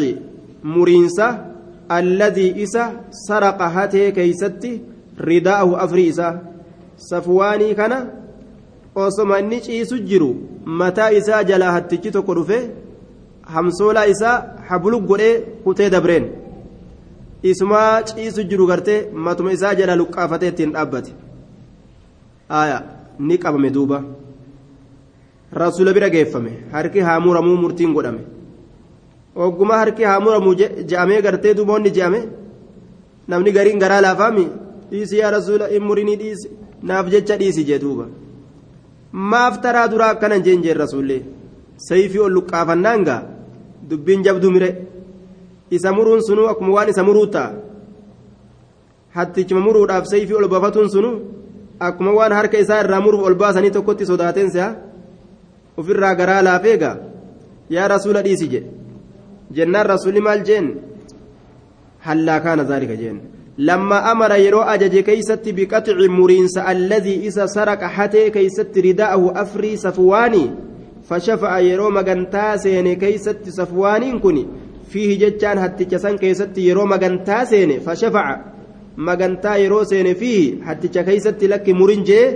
مرينسة 0.65 1.47
الذي 1.93 2.67
سرق 3.11 3.63
هاته 3.63 4.09
كيستي 4.09 4.81
رداءه 5.21 5.85
أفريسة 5.85 6.39
صفواني 6.99 7.75
كان 7.75 8.21
osoma 8.95 9.39
inni 9.41 9.61
ciisu 9.61 9.99
jiru 9.99 10.37
mataa 10.65 11.11
isaa 11.11 11.45
jalaa 11.45 11.73
hattichi 11.73 12.11
tokko 12.11 12.35
dhufe 12.35 12.59
hamsoolaa 13.55 14.07
isaa 14.07 14.43
hablu 14.69 15.01
godhee 15.01 15.41
kutee 15.65 15.91
isumaa 17.43 18.03
ciisu 18.03 18.43
jiru 18.45 18.67
gartee 18.67 19.09
matuma 19.13 19.53
isaa 19.53 19.75
jala 19.75 19.97
luqqaafatee 19.97 20.49
ittiin 20.53 20.73
dhaabbate. 20.73 21.13
Aya 22.49 22.83
ni 23.19 23.39
qabame 23.39 23.71
duuba. 23.71 24.03
Rasuula 25.53 25.93
bira 25.93 26.09
geeffame 26.11 26.53
harki 26.73 27.01
haa 27.01 27.21
muramuu 27.21 27.57
murtiin 27.57 27.93
godhame. 27.95 28.23
Ogguma 29.37 29.79
harki 29.79 30.05
haa 30.05 30.21
muramuu 30.21 30.55
je'amee 30.91 31.23
gartee 31.23 31.55
duuba 31.55 31.73
onni 31.75 31.91
je'ame? 31.91 32.21
Namni 33.29 33.53
gariin 33.53 33.79
garaa 33.79 34.01
laafaami 34.01 34.47
dhiisi 34.91 35.19
yaa 35.19 35.31
rasuula 35.31 35.71
in 35.71 35.83
murinii 35.83 36.17
dhiisi 36.23 36.51
naaf 36.83 37.11
jecha 37.11 37.37
dhiisi 37.37 37.65
jee 37.65 37.79
duuba. 37.79 38.07
Maaf 39.13 39.61
taraa 39.63 39.89
duraa 39.89 40.11
akkanan 40.15 40.43
jeen 40.43 40.63
jeen 40.63 40.77
rasuullee? 40.77 41.23
Sayfii 41.77 42.19
ol 42.27 42.33
luqqaafannaan 42.37 43.05
gaa? 43.05 43.23
Dubbiin 43.89 44.23
jabdu 44.25 44.51
mire 44.51 44.69
isa 45.71 45.93
muruun 45.93 46.23
sunuu 46.29 46.47
akkuma 46.53 46.75
waan 46.77 46.89
isa 46.93 47.03
muruu 47.09 47.27
ta'a 47.27 47.53
hattichuma 49.17 49.61
muruudhaaf 49.67 50.05
sayfii 50.13 50.39
ol 50.41 50.49
bafatuun 50.49 50.91
sunuu 50.91 51.17
akkuma 51.89 52.13
waan 52.19 52.33
harka 52.33 52.59
isaa 52.59 52.81
irraa 52.85 53.01
muruuf 53.07 53.27
ol 53.29 53.35
baasanii 53.43 53.71
tokkotti 53.77 54.07
sodaateen 54.13 54.51
si'a 54.55 54.69
ofirraa 55.81 56.15
garaa 56.21 56.43
laafeega 56.49 56.91
yaa 57.77 57.89
rasuula 57.95 58.23
dhiisi 58.27 58.53
jedhe 58.53 58.71
jennaan 59.59 59.91
rasuulli 59.93 60.27
maal 60.29 60.43
jeen 60.49 60.73
hallaa 62.07 62.41
kaana 62.47 62.65
zaalika 62.73 62.97
jeen 63.03 63.21
لما 63.61 64.13
أمر 64.13 64.33
يرو 64.37 64.61
أجج 64.61 64.99
كيست 64.99 65.45
بقطع 65.49 65.97
مرينس 66.09 66.59
الذي 66.59 67.27
إذا 67.29 67.47
سرق 67.47 67.85
حتى 67.85 68.31
كيست 68.31 68.79
رداءه 68.79 69.33
أفري 69.43 69.77
صفواني 69.77 70.51
فشفع 71.09 71.59
يرو 71.59 71.91
مغنتا 71.91 72.57
كيست 72.95 73.49
صفوان 73.49 74.19
كني 74.19 74.47
fiihi 74.93 75.17
jechaan 75.23 75.59
hatticha 75.65 75.99
san 76.05 76.19
keessatti 76.23 76.67
yeroo 76.69 76.87
magantaa 76.93 77.45
seene 77.53 77.77
fashafaca 77.87 78.35
magantaa 79.09 79.57
yeroo 79.63 79.85
seene 79.93 80.13
fiihi 80.21 80.61
hatticha 80.69 81.05
keeysatti 81.09 81.49
lakki 81.53 81.73
murinjee 81.81 82.27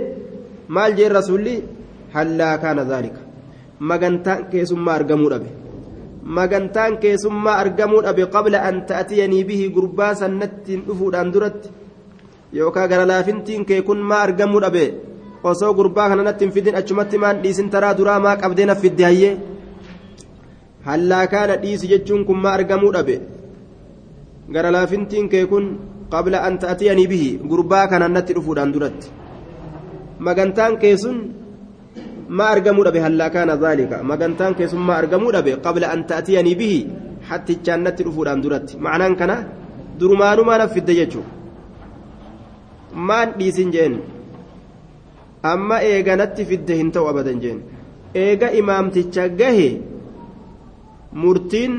maal 0.77 0.91
jeen 0.97 1.11
rasulli 1.19 1.55
hallaa 2.15 2.55
kaana 2.63 2.83
daalika 2.91 3.25
magantaan 3.79 4.45
keessummaa 4.51 4.95
argamuu 4.95 5.29
dhabe. 5.29 5.49
Magantaan 6.23 6.97
keessummaa 6.97 7.57
argamuu 7.63 8.01
dhabe 8.03 8.25
qabla 8.35 8.61
an 8.67 8.85
ta'atiyanii 8.87 9.43
bihi 9.43 9.69
gurbaa 9.69 10.13
sannattiin 10.15 10.85
dhufuudhaan 10.87 11.33
duratti. 11.33 11.69
Yookaan 12.53 12.89
gara 12.89 13.07
laafintiin 13.07 13.65
kee 13.65 13.81
kun 13.81 13.97
maa 13.99 14.21
argamuu 14.21 14.61
dhabe? 14.61 14.93
Osoo 15.43 15.73
gurbaa 15.73 16.09
kananatti 16.09 16.45
hin 16.45 16.53
fidin 16.53 16.75
achumatti 16.75 17.17
maan 17.17 17.43
dhiisin 17.43 17.69
taraa 17.69 17.97
duraa 17.97 18.19
maa 18.19 18.37
qabdee 18.37 18.65
na 18.65 18.75
fidde 18.75 19.03
hayyee? 19.03 19.37
hallaakaana 20.87 21.55
dhiisi 21.63 21.87
jechuun 21.93 22.25
kun 22.27 22.39
maa 22.43 22.53
argamuu 22.57 22.91
dhabe? 22.95 23.15
Gara 24.53 24.71
laafintiin 24.75 25.29
kee 25.33 25.45
kun 25.51 25.65
qabla 26.13 26.43
an 26.47 26.57
ta'atiyanii 26.63 27.07
bihi. 27.13 27.29
Gurbaa 27.51 27.87
kanaan 27.91 28.13
natti 28.17 28.33
dhufuudhaan 28.37 28.73
duratti. 28.75 29.07
Magantaan 30.27 30.77
kee 30.81 30.95
sun 31.03 31.17
maa 32.37 32.49
argamuu 32.55 32.85
dhabe 32.87 32.99
hallaakaana 33.05 33.57
zaalika? 33.63 34.03
Magantaan 34.11 34.55
kee 34.57 34.67
sun 34.73 34.83
maa 34.87 34.97
argamuu 35.01 35.31
dhabe 35.35 35.51
qabla 35.65 35.91
an 35.93 36.03
ta'atiyanii 36.09 36.55
bihi? 36.61 36.79
Hattichaan 37.29 37.81
natti 37.85 38.03
dhufuudhaan 38.07 38.43
duratti. 38.43 38.77
Macnaan 38.85 39.15
kana 39.21 39.37
durumaanumaa 39.99 40.57
naf 40.61 40.73
fidde 40.75 40.93
jechuudha? 40.99 41.31
Maan 43.07 43.33
dhiisin 43.39 43.71
jeen? 43.75 43.95
Amma 45.51 45.77
eega 45.91 46.15
natti 46.21 46.45
fidde 46.49 46.73
hin 46.79 46.91
ta'u 46.93 47.07
abadan 47.11 47.41
jeen. 47.43 47.59
Eega 48.23 48.47
imaamticha 48.61 49.27
gahee. 49.41 49.73
murtiin 51.23 51.73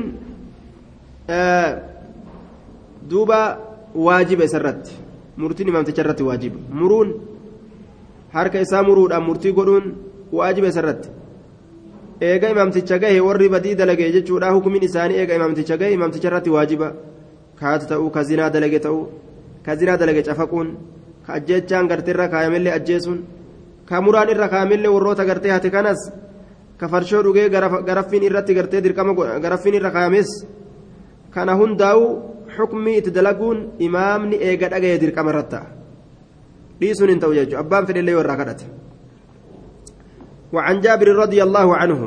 duuba 3.09 3.39
waajiba 4.05 4.43
isarratti 4.49 4.93
murtiin 5.37 5.69
imaamticha 5.71 6.01
irratti 6.03 6.23
waajiba 6.29 6.59
muruun 6.79 7.09
harka 8.33 8.59
isaa 8.65 8.83
muruudhaan 8.89 9.27
murtii 9.29 9.53
godhuun 9.59 9.85
waajiba 10.37 10.67
isarratti 10.73 11.09
eega 12.29 12.49
imaamticha 12.55 12.97
gahe 13.03 13.19
warri 13.27 13.49
badii 13.55 13.75
dalagee 13.81 14.11
jechuudha 14.17 14.51
hukumin 14.55 14.83
isaanii 14.89 15.19
eega 15.21 15.39
imaamticha 15.39 15.77
gahe 15.81 15.93
imaamticha 15.97 16.27
irratti 16.31 16.55
waajiba 16.57 16.87
kaatu 17.59 17.85
ta'uu 17.91 18.09
ka 18.15 18.23
zinaa 18.29 18.49
dalage 18.55 18.79
ta'uu 18.85 19.03
ka 19.65 19.75
zinaa 19.79 19.97
dalage 20.01 20.23
cafaquun 20.29 20.77
ka 21.25 21.33
ajjechaan 21.39 21.87
gartee 21.91 22.13
irra 22.15 22.27
kaayamellee 22.33 22.73
ajjeesuun 22.79 23.19
ka 23.89 24.01
muraan 24.01 24.29
irra 24.33 24.47
kaayamellee 24.53 24.91
warroota 24.95 25.25
gartee 25.29 25.51
hate 25.51 25.69
kanas. 25.69 26.01
Ka 26.79 26.87
farshoo 26.87 27.23
dhugee 27.25 27.49
garaffiin 27.89 28.23
irratti 28.29 28.57
gartee 28.57 28.81
dirqama 28.85 29.13
garaffiin 29.43 29.75
irra 29.79 29.91
kaayames 29.95 30.29
kana 31.35 31.53
hundaa'u 31.61 32.03
xukmii 32.57 32.97
itti 32.99 33.15
dalaguun 33.17 33.57
imaamni 33.87 34.41
eega 34.49 34.69
dhagaye 34.73 34.97
dirqama 35.03 35.31
irratti 35.31 35.51
ta'a 35.55 35.67
dhiisuun 36.79 37.09
hin 37.13 37.19
ta'u 37.23 37.33
jechuudha 37.39 37.63
abbaan 37.65 37.87
fedhellee 37.87 38.15
yoo 38.17 38.25
irraa 38.25 38.41
kadhate. 38.43 38.67
وعن 40.53 40.79
جابر 40.79 41.07
رضي 41.07 41.43
الله 41.43 41.67
عنه 41.75 42.01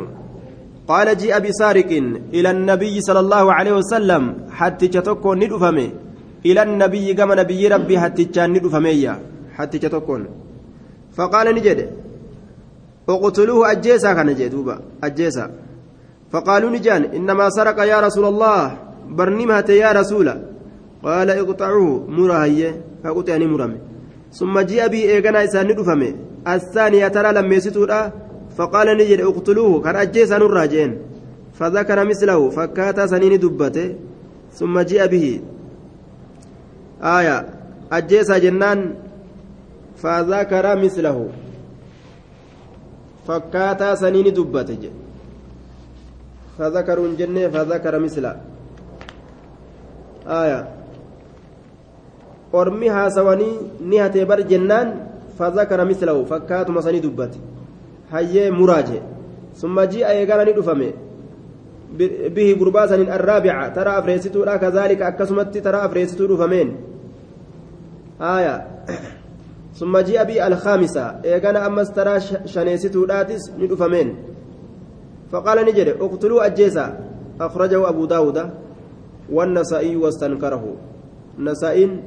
قال 0.88 1.08
جيء 1.16 1.38
بسارق 1.38 1.90
إلى 2.36 2.50
النبي 2.50 3.00
صلى 3.00 3.20
الله 3.20 3.52
عليه 3.52 3.72
وسلم 3.72 4.22
حتى 4.50 4.88
تكون 4.88 5.38
ندفمي 5.44 5.88
إلى 6.46 6.60
النبي 6.62 7.14
كما 7.14 7.34
نبي 7.34 7.62
ربي 7.68 7.94
حتى 7.98 8.24
كان 8.24 8.50
ندفمي 8.56 9.04
حتى 9.56 9.78
تكون 9.78 10.22
فقال 11.16 11.46
نجد 11.54 11.78
اقتلوه 13.08 13.70
أجيسا 13.72 14.12
كان 14.12 14.34
جدوبا 14.34 14.80
أجيسا. 15.04 15.50
فقالوا 16.32 16.70
نجان 16.70 17.04
إنما 17.04 17.50
سرق 17.50 17.78
يا 17.82 18.00
رسول 18.00 18.24
الله 18.24 18.78
برنمها 19.08 19.70
يا 19.70 19.92
رسول. 19.92 20.28
قال 21.02 21.30
اقطعوه 21.30 22.06
مرهي 22.08 22.74
فقطعني 23.04 23.46
مرمي 23.46 23.78
ثم 24.32 24.60
جيء 24.60 24.86
بي 24.88 25.00
إيغانا 25.12 25.44
إسان 25.44 25.66
ندفمي 25.66 26.14
الثانية 26.48 27.08
ترى 27.08 27.32
لما 27.32 27.54
يسيتودا 27.54 28.12
فقال 28.56 28.96
نجد 28.98 29.20
اقتلوه 29.20 29.80
كان 29.80 29.96
أجيسا 29.96 30.36
الراجين 30.36 30.98
فذكر 31.54 32.04
مثله 32.04 32.50
فكاتا 32.50 33.06
سنين 33.06 33.38
دبته. 33.40 33.94
ثم 34.52 34.80
جيء 34.80 35.06
به. 35.06 35.40
آية 37.02 37.46
أجيسا 37.92 38.38
جنان 38.38 38.94
فذكر 39.96 40.76
مثله. 40.76 41.28
فكاتا 43.30 43.94
سنين 43.94 44.34
دبته 44.34 44.90
فذكروا 46.58 47.08
جنة 47.18 47.48
فذكر 47.54 47.94
مثله 47.98 48.32
آية 50.26 50.60
ormi 52.52 52.88
haasawanii 52.88 53.58
ni 53.80 53.96
hatee 54.02 54.24
bar 54.24 54.42
jennaan 54.42 54.88
fazakara 55.38 55.84
mislahu 55.84 56.26
fakkaatuma 56.26 56.82
sanii 56.82 57.00
dubbate 57.00 57.38
hayyee 58.10 58.50
muraaje 58.50 58.98
summa 59.60 59.86
ji'a 59.86 60.14
eegala 60.14 60.44
ni 60.44 60.52
dhufame 60.56 60.88
bihi 62.34 62.54
gurbaa 62.54 62.88
saniin 62.88 63.12
arraabica 63.18 63.70
tara 63.74 63.96
afreessituudha 64.00 64.58
kazaalika 64.58 65.06
akkasumatti 65.06 65.62
tara 65.62 65.82
afreessituu 65.82 66.26
dhufameen 66.32 66.74
aya 68.34 68.54
ji'a 70.06 70.24
bihi 70.24 70.40
alkhaamisa 70.40 71.20
eegana 71.24 71.64
ammas 71.64 71.92
tara 71.94 72.20
shaneessituudhaatis 72.20 73.52
ni 73.58 73.66
dhufameen 73.66 74.16
faqaala 75.30 75.62
ni 75.62 75.72
jedhe 75.72 75.92
uqtuluu 75.92 76.40
ajjeesa 76.40 76.92
akhrajahu 77.38 77.86
abu 77.86 78.06
daawuda 78.06 78.50
والنسائي 79.30 79.96
واستنكره 79.96 80.76
نسائين 81.38 82.02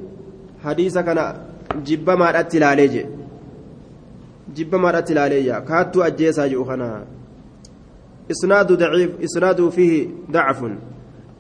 kana 1.06 1.36
jibbamaadhatti 1.84 2.58
ilaalee 2.58 2.88
je 2.88 3.08
jibbamaadhatti 4.56 5.12
ilaalee 5.14 5.44
yaa 5.46 5.62
kaattuu 5.62 6.04
ajjeesaa 6.04 6.48
jiru 6.50 6.66
kana 6.66 6.88
isnaadu 8.30 8.78
daciif 8.78 9.12
isnaadu 9.28 9.72
fiihi 9.72 10.10
dacfun 10.32 10.76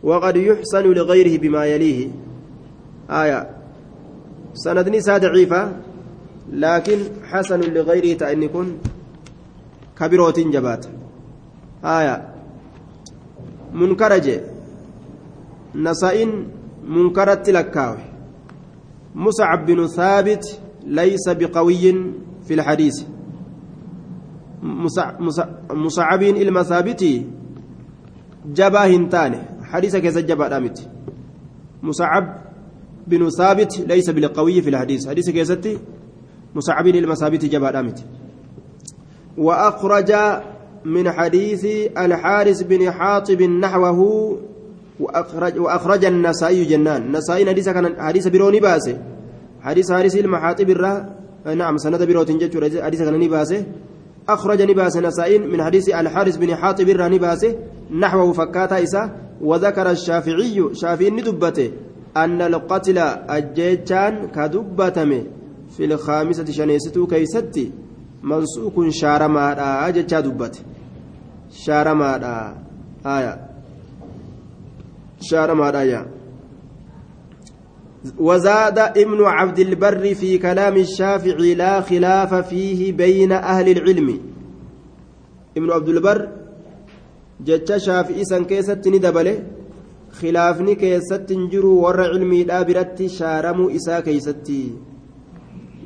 وقد 0.03 0.35
يحسن 0.35 0.83
لغيره 0.83 1.37
بما 1.37 1.65
يليه 1.65 2.09
آية 3.09 3.49
سندني 4.53 5.01
سا 5.01 5.17
ضعيفة 5.17 5.71
لكن 6.53 6.99
حسن 7.23 7.59
لغيره 7.59 8.17
تأني 8.17 8.47
كن 8.47 8.77
كبيروت 9.97 10.39
جبات. 10.39 10.85
آية. 11.85 12.29
منكرج. 13.73 14.39
نسائن 15.75 16.47
منكرت 16.87 17.49
لكاوي. 17.49 17.97
مصعب 19.15 19.65
بن 19.65 19.87
ثابت 19.87 20.59
ليس 20.85 21.29
بقوي 21.29 21.93
في 22.45 22.53
الحديث. 22.53 23.03
مصعب 25.69 26.23
المثابتي 26.23 27.27
جبا 28.45 28.85
هنتاني. 28.85 29.37
حديث 29.63 29.95
كيس 29.95 30.17
جبا 30.17 30.47
دامت. 30.47 30.89
مصعب 31.83 32.25
بن 33.07 33.29
ثابت 33.29 33.79
ليس 33.79 34.09
بالقوي 34.09 34.61
في 34.61 34.69
الحديث. 34.69 35.07
حديث 35.07 35.29
كيستي 35.29 35.77
مصعب 36.55 36.87
المثابتي 36.87 37.47
جبا 37.47 37.71
دامت 37.71 38.05
وأخرج 39.37 40.11
من 40.85 41.11
حديث 41.11 41.65
الحارث 41.97 42.61
بن 42.61 42.91
حاطب 42.91 43.41
نحوه 43.41 43.99
وأخرج, 44.99 45.59
وأخرج 45.59 46.05
النسائي 46.05 46.65
جنان. 46.65 47.11
نسائي 47.11 47.45
حديث 47.49 47.69
كان 47.69 48.01
حديث 48.01 48.27
بروني 48.27 48.59
باسه 48.59 48.97
حديث 49.61 49.91
حارس 49.91 50.15
المحاطب 50.15 50.69
الرا 50.69 50.93
نعم 51.55 51.77
سند 51.77 52.03
بروت 52.03 52.31
جت 52.31 52.81
حديث 52.81 53.01
كان 53.01 53.19
نباسه 53.19 53.65
أخرج 54.29 54.61
نباس 54.61 54.97
نسائي 54.97 55.39
من 55.39 55.63
حديث 55.63 55.89
الحارس 55.89 56.35
بن 56.37 56.55
حاطب 56.55 56.89
الرا 56.89 57.07
نباسه 57.07 57.55
نحوه 57.91 58.33
فكاتا 58.33 58.83
إسا. 58.83 59.23
وذكر 59.41 59.91
الشافعي 59.91 60.69
شافعي 60.73 61.09
ندبته 61.09 61.71
أن 62.17 62.41
القتل 62.41 62.97
أجيتان 63.37 64.27
كدبتم 64.35 65.11
في 65.77 65.85
الخامسة 65.85 66.45
شنيستو 66.51 67.07
كيستي 67.07 67.71
منسوك 68.23 68.89
شارما 68.89 69.87
أجيتشا 69.87 70.19
دبته 70.19 70.59
شارما 71.65 72.09
آية. 73.05 73.33
شارما 75.21 75.81
آية. 75.81 76.05
وزاد 78.19 78.79
ابن 78.79 79.23
عبد 79.23 79.59
البر 79.59 80.13
في 80.13 80.37
كلام 80.37 80.77
الشافعي 80.77 81.55
لا 81.55 81.81
خلاف 81.81 82.33
فيه 82.33 82.93
بين 82.93 83.31
أهل 83.31 83.69
العلم. 83.69 84.19
ابن 85.57 85.71
عبد 85.71 85.89
البر 85.89 86.29
جتش 87.45 87.85
شافعي 87.85 88.23
سن 88.25 88.45
كيست 88.45 88.87
ندبله. 88.87 89.43
khilaafni 90.19 90.75
keessatti 90.81 91.35
hin 91.37 91.45
jiru 91.51 91.69
warra 91.83 92.03
cilmiidhaa 92.13 92.63
biratti 92.69 93.05
shaaramuu 93.13 93.69
isaa 93.77 94.01
keeysatti 94.07 94.57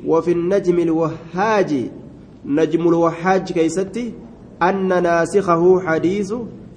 وفي 0.06 0.32
النجم 0.32 0.78
الوهاج 0.78 1.90
نجم 2.46 2.88
الوهاج 2.88 3.52
كيستي 3.52 4.12
أن 4.62 5.02
ناسخه 5.02 5.80
حديث 5.80 6.34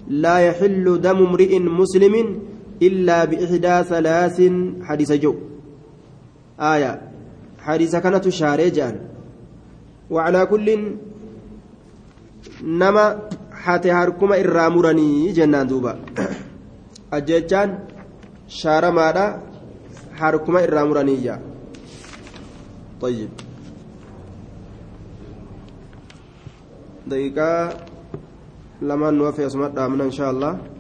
لا 0.08 0.38
يحل 0.40 1.02
دم 1.02 1.18
امرئ 1.18 1.60
مسلم 1.60 2.40
إلا 2.82 3.26
بإحدى 3.26 3.84
ثلاث. 3.84 4.38
حديث 4.84 5.12
جو. 5.12 5.36
آية. 6.60 7.02
حديث 7.60 7.96
كانت 7.96 8.30
شارجان 8.30 8.96
وعلى 10.10 10.46
كل 10.46 10.68
نما 12.64 13.20
حتى 13.52 13.92
هركما 13.92 14.40
إرامرني 14.40 15.32
جنان 15.32 15.68
دوبا. 15.68 15.96
ajjechaan 17.12 17.72
shaaramaadha 18.48 19.24
harkuma 20.20 20.62
irraa 20.66 20.86
muraniyya 20.90 21.36
طيب. 23.02 23.30
دقيقة. 27.08 27.78
لما 28.82 29.12
نوفي 29.12 29.46
اسمه 29.46 29.68
إن 30.06 30.12
شاء 30.12 30.32
الله. 30.32 30.71